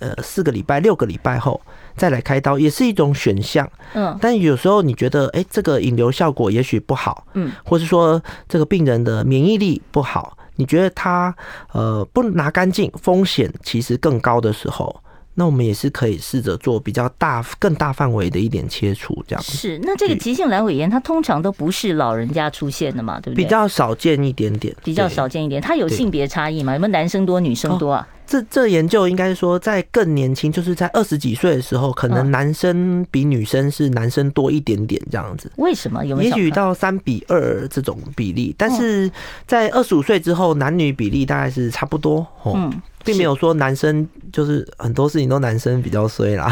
[0.00, 1.60] 呃四个礼拜、六个礼拜后
[1.96, 3.70] 再来开刀，也是一种选项。
[3.94, 11.34] 嗯，但有时候你觉得，哎、欸，这个引流效果也许不好，嗯，或是说这个病人的免疫力不好，你觉得他
[11.72, 14.94] 呃不拿干净，风险其实更高的时候。
[15.34, 19.52] 那我们也是可以试着做比较大、更大范围的一点切除，这样子。
[19.52, 23.42] 是，那这个急性阑尾炎它通常都不是老人家出现的嘛，对不对？
[23.42, 25.60] 比较少见一点点，比较少见一点。
[25.62, 26.74] 它有性别差异吗？
[26.74, 28.06] 有没有男生多、女生多啊？
[28.06, 35.50] 哦、这这研究应该是说，在更年轻，就是在二十几岁的时候，可能男生比女生是男生多一点点这样子。
[35.56, 36.04] 为什么？
[36.04, 36.20] 有？
[36.22, 39.10] 也许到三比二这种比例，但是
[39.46, 42.26] 在二十五岁之后，男女比例大概是差不多。
[42.42, 42.82] 哦、嗯。
[43.04, 46.48] 并没有说男生就是很多事情都男生比较衰啦。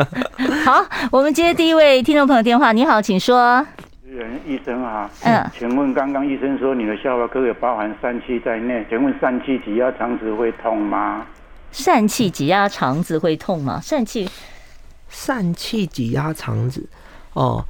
[0.64, 2.72] 好，我们接第一位听众朋友电话。
[2.72, 3.66] 你好，请说。
[4.12, 11.26] 人医生啊，嗯，请问刚刚医生说你的消化科有包含疝气在内，请问疝气挤压肠子会痛吗？
[11.72, 13.80] 疝气挤压肠子会痛吗？
[13.82, 14.28] 疝气，
[15.10, 16.86] 疝气挤压肠子
[17.32, 17.64] 哦。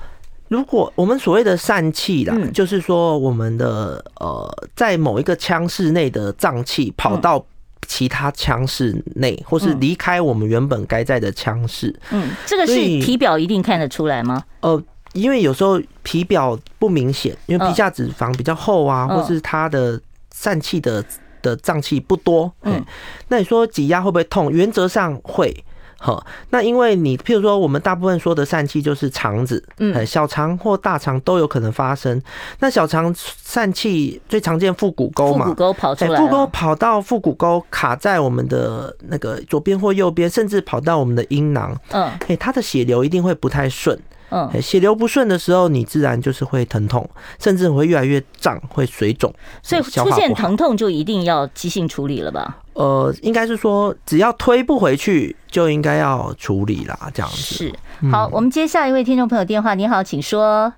[0.49, 7.45] 如果我们所谓的疝气啦，就是说我们的呃，在某一个腔室内的脏器跑到。
[7.89, 11.95] 其他腔室内，或是离开我们原本该在的腔室。
[12.13, 14.43] 嗯，这个是体表一定看得出来吗？
[14.61, 14.81] 呃，
[15.13, 20.01] 因为有时候皮表不明显，因为皮下脂肪比较厚啊，或是它的
[20.35, 21.05] 疝气的
[21.41, 22.53] 的脏器不多。
[22.63, 22.85] 嗯，
[23.29, 24.51] 那你说挤压会不会痛？
[24.51, 25.65] 原则上会。
[26.05, 32.21] 好，那因为你，譬如说，我们大部分说的疝气就是肠子，嗯，小肠或大肠都有可能发生。
[32.59, 43.97] 那小肠疝气最常见腹股沟嘛，腹股沟跑出来，腹股沟跑到腹股沟卡在我们的那个左边或右边，甚至跑到我们的阴囊，嗯，哎，它的血流一定会不太顺，
[44.33, 49.33] 嗯，血流不顺的时候，你自然就是会疼痛，甚至会越来越胀，会水肿。
[49.63, 52.59] 所以出现疼痛就一定要急性处理了吧？
[52.73, 57.37] 呃，应该是说，只要推不回去，就应该要处理啦，这样子。
[57.37, 57.75] 是，
[58.11, 59.75] 好，我们接下一位听众朋友电话。
[59.75, 60.73] 你好，请说。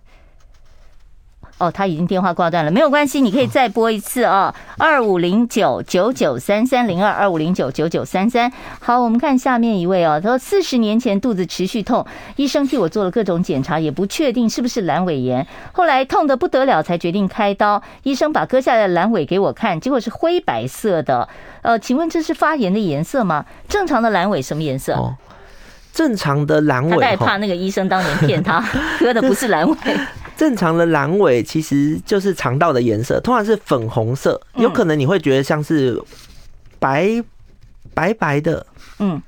[1.59, 8.53] 哦，他已经电话挂断了，没有关系，你可以再拨一次啊，二五零九九九三三零二二五零九九九三三。
[8.81, 17.81] 好，我们看下面一位哦，他说四十年前肚子持续痛，医生替我做了各种检查，也不确定是不是阑尾炎，后来痛得不得了，才决定开刀。
[18.03, 21.29] 医生把割下来的阑尾给我看，结果是灰白色的。
[21.63, 23.47] 呃，请问这是发炎的颜色吗？
[23.69, 24.95] 正常的阑尾什么颜色？
[24.95, 25.15] 哦，
[25.95, 28.61] 正常的阑尾，他害怕那个医生当年骗他
[28.99, 29.77] 割的不是阑尾。
[30.37, 35.97] 正常的阑尾其实就是肠道的颜色，通常是粉红色，有可能你会觉得像是
[36.81, 37.23] 白
[37.95, 38.67] 白白的，
[38.99, 39.23] 嗯，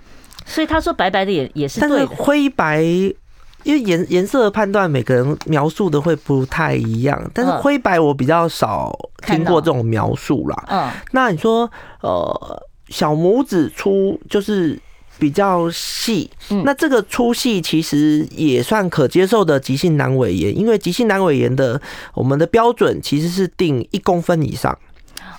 [0.44, 8.92] 所以他说白白的也也是对的，但是灰白，因为颜颜色的判断每个人描述的会不太一样，但是灰白我比较少
[9.24, 10.64] 听过这种描述啦。
[10.66, 14.76] 嗯，那你说呃小拇指粗就是。
[15.18, 16.30] 比较细，
[16.64, 21.80] 那这个粗细其实也算可接受的急性阑尾炎，因为急性阑尾炎的
[22.14, 24.76] 我们的标准其实是定一公分以上。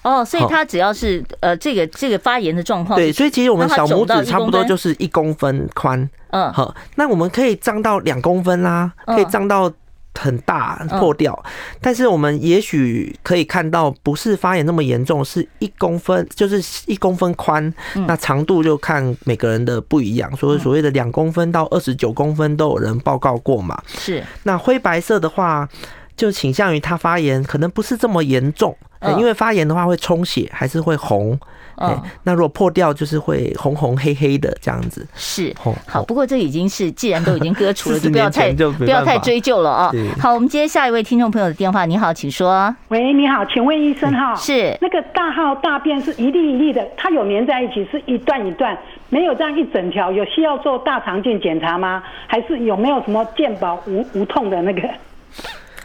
[0.04, 6.10] 哦，所以它只要是呃这个这个发炎的状况，对，所以其实我们小拇指差不多就是一公分宽。
[6.30, 9.72] 嗯，好，那我们可以胀到两公分啦，可以胀到。
[10.18, 11.38] 很大破掉，
[11.80, 17.74] 但是我们也许可以看到，不是发炎那么严重，是一公分，就是一公分宽，
[18.08, 23.82] 那长度就看每个人的不一样，所以所谓的两公分到二十九公分都有人报告过嘛。
[23.88, 25.68] 是，那灰白色的话，
[26.16, 28.76] 就倾向于它发炎可能不是这么严重，
[29.18, 31.40] 因为发炎的话会充血，还是会红。
[31.78, 35.08] 哦，那如果破掉，就是会红红黑黑的这样子。
[35.16, 35.56] 是，
[35.88, 39.92] 好，不过这已经是既然都已经割除了，就不要太不要太追究了啊。
[40.20, 41.86] 好，我们接下一位听众朋友的电话。
[41.86, 42.76] 你好，请说。
[42.90, 44.36] 喂，你好，请问医生哈？
[44.36, 48.78] 是那个大号大便是一粒一粒的，它有粘在一起，是一段一段，
[49.10, 52.04] 没有这样一整条，有需要做大肠镜检查吗？
[52.26, 54.82] 还是有没有什么健保无无痛的那个？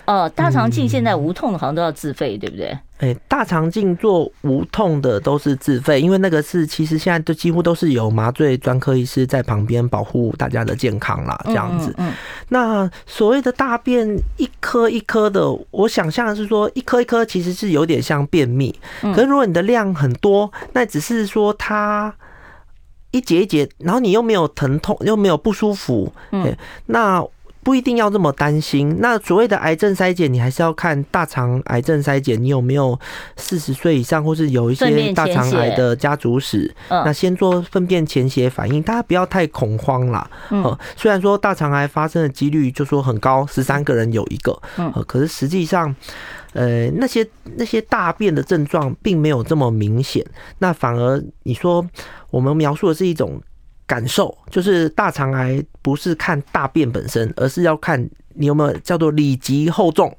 [0.04, 2.66] 哦，大肠镜现在无痛的好像都要自费，对不对？
[2.98, 11.94] 哎、欸，大肠镜做无痛的都是自费，因为那个是其实现在都几乎都是有麻醉专科医师在旁边保护大家的健康啦，这样子。
[11.98, 12.12] 嗯，
[12.48, 22.12] 那所谓的大便一颗一颗的，我想象的是说一颗一颗其实是有点像便秘，可是如果你的量很多，那只是说它
[23.12, 27.24] 一节一节，然后你又没有疼痛，又没有不舒服，嗯，那。
[27.62, 28.96] 不一定要这么担心。
[28.98, 32.98] 那所谓的癌症筛检，你还是要看大肠癌症筛检，你有没有
[33.36, 36.74] 四十岁以上，或是有一些大肠癌的家族史。
[36.88, 40.28] 那先做粪便潜血反应，大家不要太恐慌啦。
[40.50, 44.60] 嗯，虽然说大肠癌发生的几率就说很高，十三个人有一个。
[44.78, 45.94] 嗯，可是实际上，
[46.54, 47.24] 呃，那些
[47.56, 50.24] 那些大便的症状并没有这么明显。
[50.58, 51.86] 那反而你说
[52.30, 53.40] 我们描述的是一种。
[53.92, 58.02] 感受，就是大肠癌不是看大便本身，而是要看
[58.34, 60.16] 你有没有叫做里脊厚重。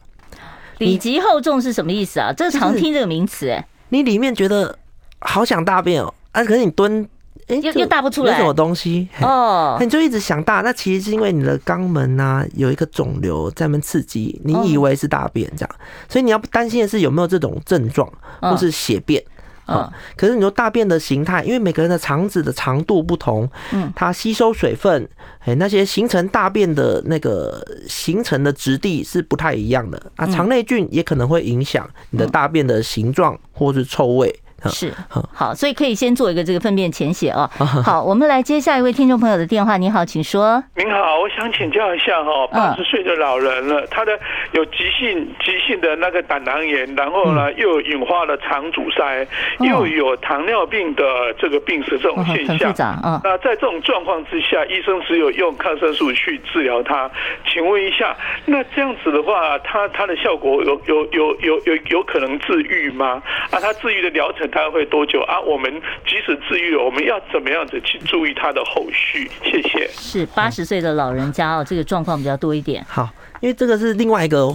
[0.78, 2.32] 里脊厚重是什么意思啊？
[2.32, 3.68] 这个常听这个名词哎。
[3.90, 4.78] 你里面觉得
[5.22, 7.10] 好想大便哦，啊，可是你蹲。
[7.48, 9.78] 哎，又又大不出来，什么东西哦？
[9.82, 15.76] 你就一直想大，那其实是因为你的肛门呐有一个肿瘤在那刺激，你以为是大便这样，
[16.08, 18.10] 所以你要担心的是有没有这种症状，
[18.40, 19.22] 或是血便
[19.66, 19.92] 啊？
[20.16, 25.08] 可是你说大便的形态，因为每个人的肠子的长度不同，嗯，它吸收水分，
[25.40, 30.26] 哎，那些形成大便的那个形成的质地是不太一样的啊。
[30.28, 34.34] 肠内菌也可能会影响你的大便的形状或是臭味。
[34.70, 34.94] 是
[35.34, 37.50] 好，所以可以先做一个这个粪便潜血哦。
[37.84, 39.78] 好，我们来接下一位听众朋友的电话。
[39.78, 40.64] 你好，请说。
[40.76, 44.18] 您好，我想请教一下哈，八十岁的老人了，他的
[44.52, 49.28] 有急性急性的那个胆囊炎，然后呢又引发了肠阻塞，
[49.60, 51.04] 又有糖尿病的
[51.40, 52.74] 这个病史这种现象。
[53.04, 57.10] 嗯，那在这种状况之下，医生只有用抗生素去治疗他。
[57.52, 63.22] 请问一下，那这样子的话，他他的效果有有有有有有可能治愈吗？
[63.52, 64.50] 啊，他治愈的疗程？
[64.54, 65.42] 他会多久啊？
[65.42, 69.30] 我们即使治愈了，我们要怎么样子去注意他的后续？
[69.44, 69.88] 谢谢。
[69.88, 72.86] 是八十岁的老人家哦，这个状况比较多一点。
[72.88, 73.10] 好，
[73.42, 74.54] 因为这个是另外一个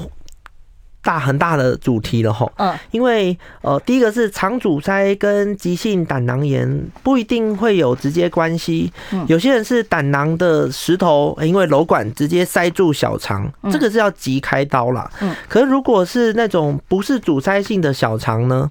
[1.02, 2.50] 大很大的主题了哈。
[2.56, 8.92] 嗯，因为呃，第一个是肠阻塞跟急性胆囊炎不一定会有直接关系。
[9.12, 15.10] 嗯，有些人是胆囊的石头，因为瘘管直接塞住小肠，这个是要急开刀啦。
[15.20, 18.70] 嗯，可是如果是那种不是阻塞性的小肠呢？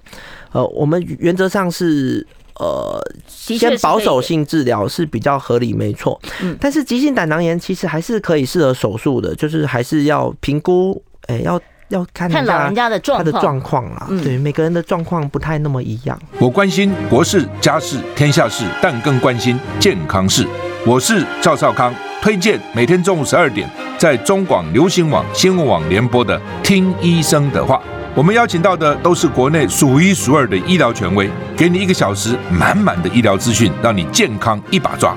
[0.52, 2.26] 呃，我们原则上是
[2.58, 6.20] 呃，先保守性治疗是比较合理，没错。
[6.42, 14.06] 嗯，但是急性胆囊炎其实还是可以适合手术的，就是还是要评估，哎，要要看看老人家的状他的状况啦。
[14.22, 16.18] 对，每个人的状况不太那么一样。
[16.38, 20.46] 我关心国事、家事、天下事，但更关心健康事。
[20.86, 23.68] 我是赵少康，推荐每天中午十二点
[23.98, 27.76] 在中广流行网、新闻网联播的《听医生的话》。
[28.14, 35.16] 我们邀请到的都是国内数一数二的医疗权威，给你一个小时满满的医疗资讯，让你健康一把抓。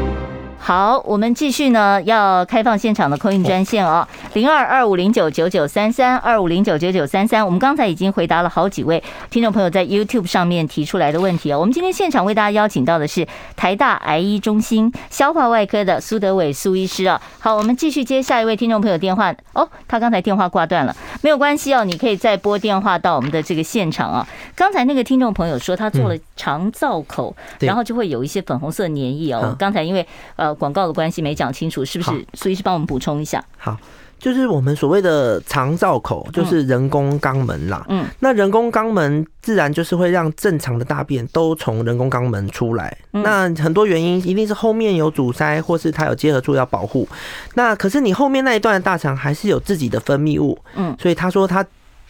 [0.73, 7.45] 好，我们继续呢，要开放现场的 call in 专线哦，零二二五零九九九三三二五零九九九三三。
[7.45, 11.59] 我们刚才已经回答了好几位听众朋友在 YouTube 上面提出来的问题哦。
[11.59, 17.21] 我们今天现场为大家邀请到的是台大癌医中心消化外科的苏德伟苏医师啊。
[17.39, 24.25] 好，我们继续接下一位听众朋友电话哦，他刚才电话挂断了，没有关系哦，你可以再拨电话到我们的这个现场啊。
[24.55, 29.53] 刚才那个听众朋友说他做了肠造口，然后就会有一些粉红色黏液哦。
[29.59, 30.07] 刚才因为
[30.37, 30.55] 呃。
[30.61, 32.25] 广告的关系没讲清楚，是不是？
[32.35, 33.43] 所以是帮我们补充一下。
[33.57, 33.75] 好，
[34.19, 37.83] 就是我们所谓的肠造口，就是人工肛门啦。
[37.89, 42.95] 嗯，那人工肛门自然就是会让正常的大便都从人工肛门出来。
[43.09, 47.07] 那很多原因一定是后面有阻塞，或是它有结合处要保护。
[47.55, 50.55] 那可是你后面那一段的大肠还是有自己的分泌物。
[50.75, 51.65] 嗯，所以他说他。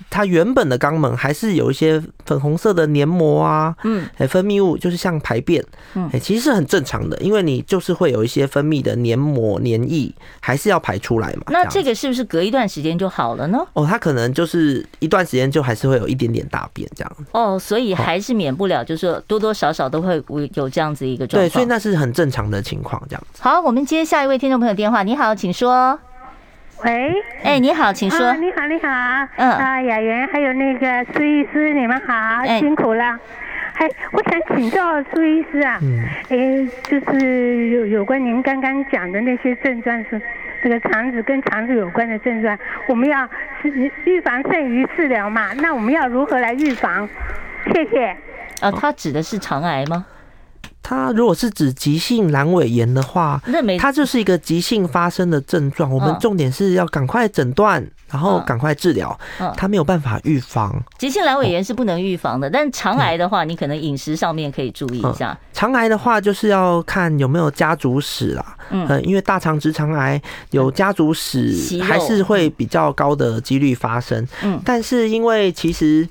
[0.10, 11.44] 它原本的肛门还是有一些粉红色的黏膜啊，嗯，分泌物就是像排便，嗯，其实是很正常的，因为你就是会有一些分泌的黏膜黏液，还是要排出来嘛。
[11.48, 13.60] 那这个是不是隔一段时间就好了呢？
[13.74, 17.18] 哦，它可能就是一段时间就还是会有一点点大便这样。
[17.32, 20.22] 哦，所以还是免不了，就是说多多少少都会
[20.54, 21.50] 有这样子一个状况。
[21.50, 23.42] 对，所以那是很正常的情况，这样子。
[23.42, 25.04] 好，我们接下一位听众朋友电话。
[25.04, 26.00] 你好，请说。
[26.84, 27.14] 喂，
[27.44, 28.34] 哎，你好，请说。
[28.36, 28.88] 你好，你好，
[29.36, 33.20] 嗯，啊，雅媛，还有那个苏医师，你们好，辛苦了。
[33.76, 40.20] 哎，我想请教苏医师啊，嗯，哎，就是有有关您刚刚讲的那些症状是，
[40.64, 42.58] 这个肠子跟肠子有关的症状，
[42.88, 43.28] 我们要
[43.62, 43.70] 是
[44.06, 45.54] 预防胜于治疗嘛？
[45.54, 47.08] 那我们要如何来预防？
[47.74, 48.16] 谢谢。
[48.60, 50.06] 啊，他指的是肠癌吗？
[50.84, 53.42] 它如果是指急性阑尾炎的话，
[53.80, 55.92] 它就是一个急性发生的症状。
[55.92, 59.18] 我们重点是要赶快诊断，然后赶快治疗。
[59.56, 60.84] 它没有办法预防。
[60.98, 65.38] 急性阑尾炎是不能预防的，但肠癌的话，你可能饮食上面可以注意一下。
[65.54, 68.58] 肠癌的话，就是要看有没有家族史啦。
[68.72, 74.28] 嗯，因为大肠直肠癌有家族史，还是会比较高的几率发生。
[74.44, 76.08] 嗯，但是因为其实。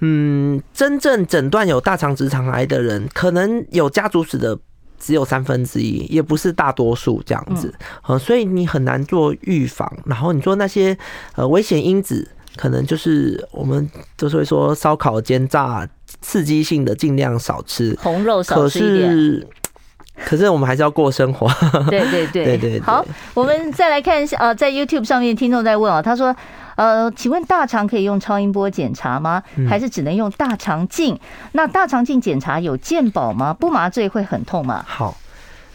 [0.00, 4.58] 嗯，真正诊断有大肠直肠癌的人，可能有家族史的
[4.98, 7.72] 只有三分之一，也不是大多数这样子。
[8.06, 9.90] 呃，所以你很难做预防。
[10.04, 10.96] 然后你说那些
[11.34, 15.88] 呃危险因子，可能就是我们就是会说烧烤、煎炸、
[16.20, 19.08] 刺激性的尽量少吃，红肉少吃一点。
[19.08, 19.46] 可是
[20.24, 21.48] 可是我们还是要过生活。
[21.88, 22.80] 对对对对对。
[22.80, 26.34] 好，我们再来看一下，呃，在 YouTube 上面听众在问啊，他说，
[26.78, 29.42] 呃，请问大肠可以用超音波检查吗？
[29.68, 31.18] 还是只能用大肠镜？
[31.52, 33.52] 那大肠镜检查有健保吗？
[33.52, 34.84] 不麻醉会很痛吗？
[34.86, 35.16] 好，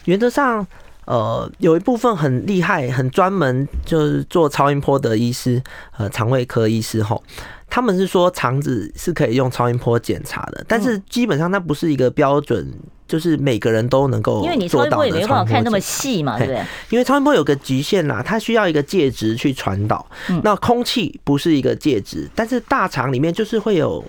[0.06, 0.66] 原则上。
[1.06, 5.62] 呃，有一部分很厉害、很专门，就是做超音波的医师，
[5.98, 7.22] 呃，肠胃科医师吼，
[7.68, 12.72] 他们是说肠子是可以用超音波检查的，但是基本上那不是一个标准，
[13.06, 14.42] 就是每个人都能够。
[14.44, 16.62] 因为你超音波也没办法看那么细嘛，对不对？
[16.90, 20.04] 因为超音波有个极限啦，它需要一个介质去传导。
[20.42, 24.04] 那空气不是一个介质，但是大肠里面就是会有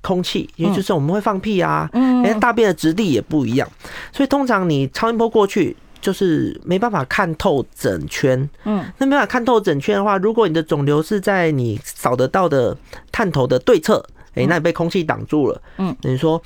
[0.00, 3.68] 空气，因为就是我们会放屁啊，嗯，连大便的质地也不一样，
[4.12, 5.76] 所以通常你超音波过去。
[5.98, 12.76] 就是没办法看透整圈，嗯，那没办法看透整圈的话，如果你的肿瘤是在你扫得到的
[13.10, 14.00] 探头的对侧，
[14.34, 16.40] 哎，那你被空气挡住了，嗯，等于说，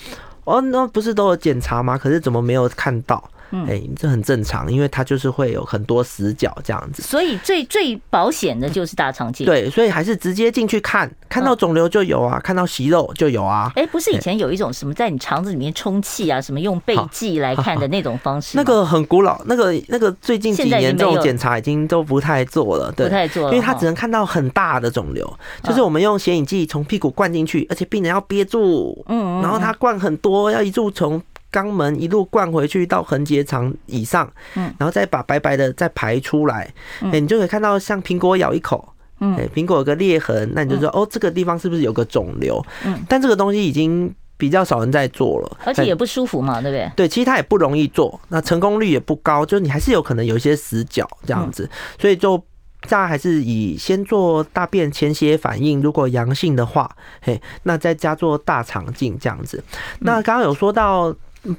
[0.50, 1.96] 哦，那不是都有检查吗？
[1.96, 3.22] 可是怎么没有看到？
[3.52, 7.02] 哎、欸，这很正常，因为它就是会有很多死角这样子。
[7.02, 9.44] 所以最最保险的就是大肠镜。
[9.44, 13.70] 对，所以还是直接进去看，看到肿瘤就有啊，看到息肉就有啊。
[13.74, 18.56] 哎，不是以前有一种什么在你肠子里面充气啊，什么用背剂来看的那种方式？
[18.56, 31.20] 那个很古老，那个那个最近几年这种检查已经都不太做了，对，不太做了，因为它只能看到很大的肿瘤，就是我们用显影剂从屁股灌进去，而且病人要憋住，嗯，然后他灌很多，要一路从。
[31.52, 42.64] 肛门一路灌回去到横结肠以上，嗯，然后再把白白的再排出来，哎，你就可以看到像苹果咬一口，嗯，苹果有个裂痕，那你就说哦，这个地方是不是有个肿瘤？
[42.84, 46.90] 嗯，但这个东西已经比较少人在做了，而且也不舒服嘛，对不对？
[46.94, 52.38] 对，其实它也不容易做，那成功率也不高，就是你还是有可能有一些死角这样子，所以就
[52.82, 56.88] 大家还是以先做大便潜血反应，如果阳性的话，
[57.20, 59.62] 嘿，那再加做大肠镜这样子。
[59.98, 61.12] 那刚刚有说到。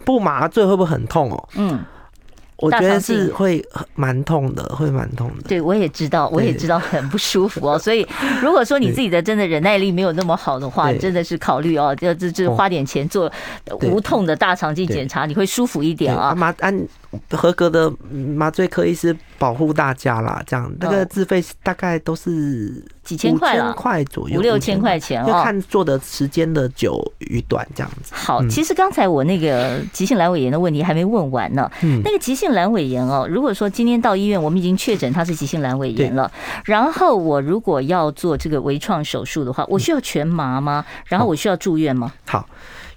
[0.05, 1.49] 不麻醉会不会很痛哦？
[1.55, 1.79] 嗯，
[2.57, 3.63] 我觉得是会
[3.95, 5.43] 蛮痛的，会蛮痛的。
[5.47, 7.79] 对，我也知道，我也知道很不舒服哦。
[7.79, 8.07] 所以
[8.41, 13.31] 如果说你自己的真的忍耐力没有那么好的话，真的是考虑哦，就就就花点钱做
[13.81, 16.35] 无痛的大肠镜检查，你会舒服一点啊。
[16.35, 16.87] 麻按
[17.31, 17.91] 合格的
[18.35, 22.83] 麻醉科医师保护大家啦，这样那个自费大概都是。
[23.03, 28.13] 几千块了，块左右，五六千块钱哦，要看做的时间的久与短这样子。
[28.13, 31.69] 好，其实刚才我那个急性阑尾炎的问题还没问完呢。
[31.81, 36.31] 嗯，那个急性阑尾炎哦，如果说今天到医院，我们已经确诊它是急性阑尾炎了，
[36.63, 40.85] 然后我如果要做这个微创手术的话，我需要全麻吗？
[41.05, 42.13] 然后我需要住院吗？
[42.31, 42.47] 好。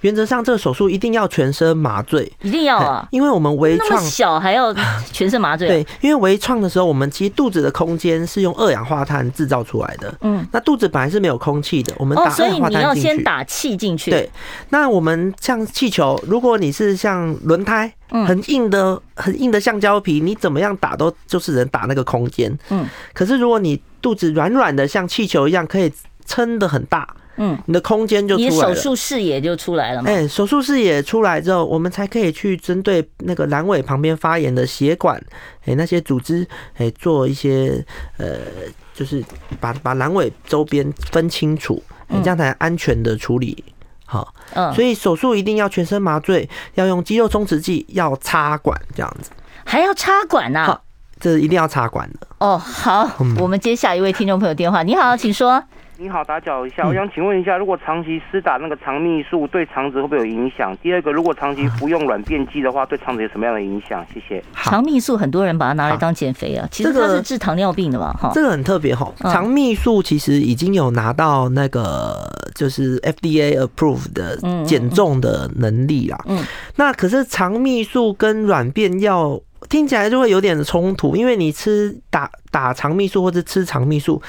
[0.00, 4.74] 原则上，这个手术一定要全身麻醉，一定要啊，因为我们微创小还要
[5.10, 5.66] 全身麻醉。
[5.66, 10.14] 对，因为微创的时候，我们其实肚子的空间是用二氧化碳制造出来的。
[10.20, 12.58] 嗯，那肚子本来是没有空气的，我们打二氧化碳进去。
[12.58, 14.10] 哦，所以你要先打气进去。
[14.10, 14.30] 对，
[14.68, 22.54] 那我们像气球，如果你是像轮胎，很硬的、很硬的橡胶皮，你怎么样打都就是能打那个空间。
[22.68, 25.90] 嗯，可是如果你肚子软软的，像气球一样，可以
[26.26, 27.08] 撑得很大。
[27.36, 30.08] 嗯，你的空间就出来了，你手术视野就出来了嘛。
[30.08, 35.20] 哎，手术视野出来之后，我们才可以去针对那个阑尾旁边发炎的血管，
[35.64, 37.84] 哎，那些组织，哎，做一些
[38.18, 38.38] 呃，
[38.94, 39.22] 就是
[39.58, 41.82] 把把阑尾周边分清楚，
[42.22, 43.64] 这样才安全的处理。
[44.06, 49.30] 好，嗯，所以手术一定要全身麻醉，要用肌肉松弛剂，要插管这样子，
[49.64, 50.66] 还要插管呐？
[50.66, 50.84] 好，
[51.18, 52.26] 这一定要插管的。
[52.38, 53.10] 哦，好，
[53.40, 55.60] 我们接下一位听众朋友电话，你好，请说。
[56.04, 60.76] 你好，打搅一下，我想请问一下，如果长期施打那个肠泌素，对肠子会不会有影响？
[60.82, 64.04] 第二个，如果长期服用软便剂的话，对肠子有什么样的影响？
[64.12, 64.44] 谢谢。
[64.52, 68.30] 肠泌素很多人把它拿来当减肥啊，其实它是治糖尿病的嘛，哈。
[68.34, 74.36] 这个很特别哈，肠泌素其实已经有拿到那个就是 FDA approved 的
[74.66, 76.18] 减重的能力啦。
[76.26, 76.44] 嗯，
[76.76, 79.40] 那可是肠泌素跟软便药。
[79.68, 84.20] 听起来就会有点冲突，因为你吃打打肠泌素或者吃肠泌素，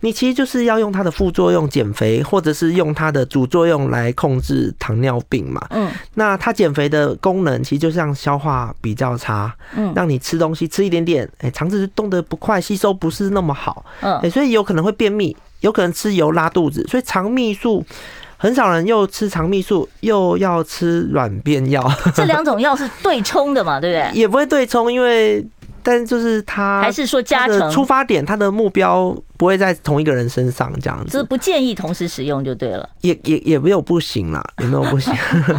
[0.00, 5.66] 你其实就是要用它的副作用减肥，或者是用它的主作用来控制糖尿病嘛。
[5.70, 17.84] 嗯，那它减肥的功能其实就像消化比较差，嗯，让你吃东西吃一点点，哎，肠子动得不快，吸收不是那么好，嗯，所以有可能会便秘，有可能吃油拉肚子，所以肠泌素。
[18.42, 21.86] 很少人又吃肠泌素，又要吃软便药，
[22.16, 23.78] 这两种药是对冲的嘛？
[23.78, 24.18] 对不对？
[24.18, 25.46] 也不会对冲，因为
[25.82, 31.12] 但就是它还是说加成出发点，它的目标不会在同一个人身上这样子。
[31.12, 32.86] 就是不建议同时使用就对了。
[33.00, 35.14] 也也也没有不行啦，也没有不行。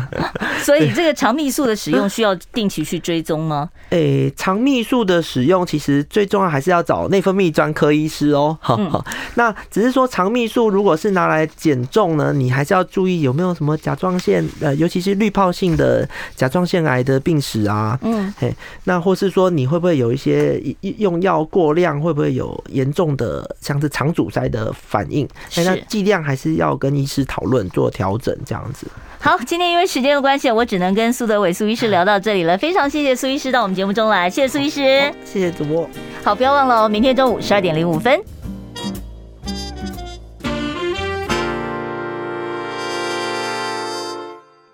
[0.62, 3.68] 所以这个肠泌素的使用需要定期去追踪吗？
[3.90, 8.56] 诶、欸，肠泌素的使用其实最重要还是要找内分泌专科医师哦。
[8.62, 9.04] 好，好，
[9.34, 17.98] 那只是说肠泌素如果是拿来减重呢，你还是要注意有没有什么甲状腺呃，尤其是滤泡性的甲状腺癌的病史啊。
[18.04, 20.62] 嗯，嘿，那或是说你会不会有一些
[21.00, 25.28] 用药过量，会不会有严重的像是肠阻塞的反应？
[25.56, 28.86] 那剂量还是要跟医师讨论做调整，这样子。
[29.20, 32.58] 好，今天因为时间的关系，我只能跟苏德伟苏医师聊到这里了。
[32.58, 35.90] 非常谢谢苏医师到我们节目中来，谢谢苏医师，谢谢主播。
[36.24, 38.20] 好，不要忘了哦，明天中午十二点零五分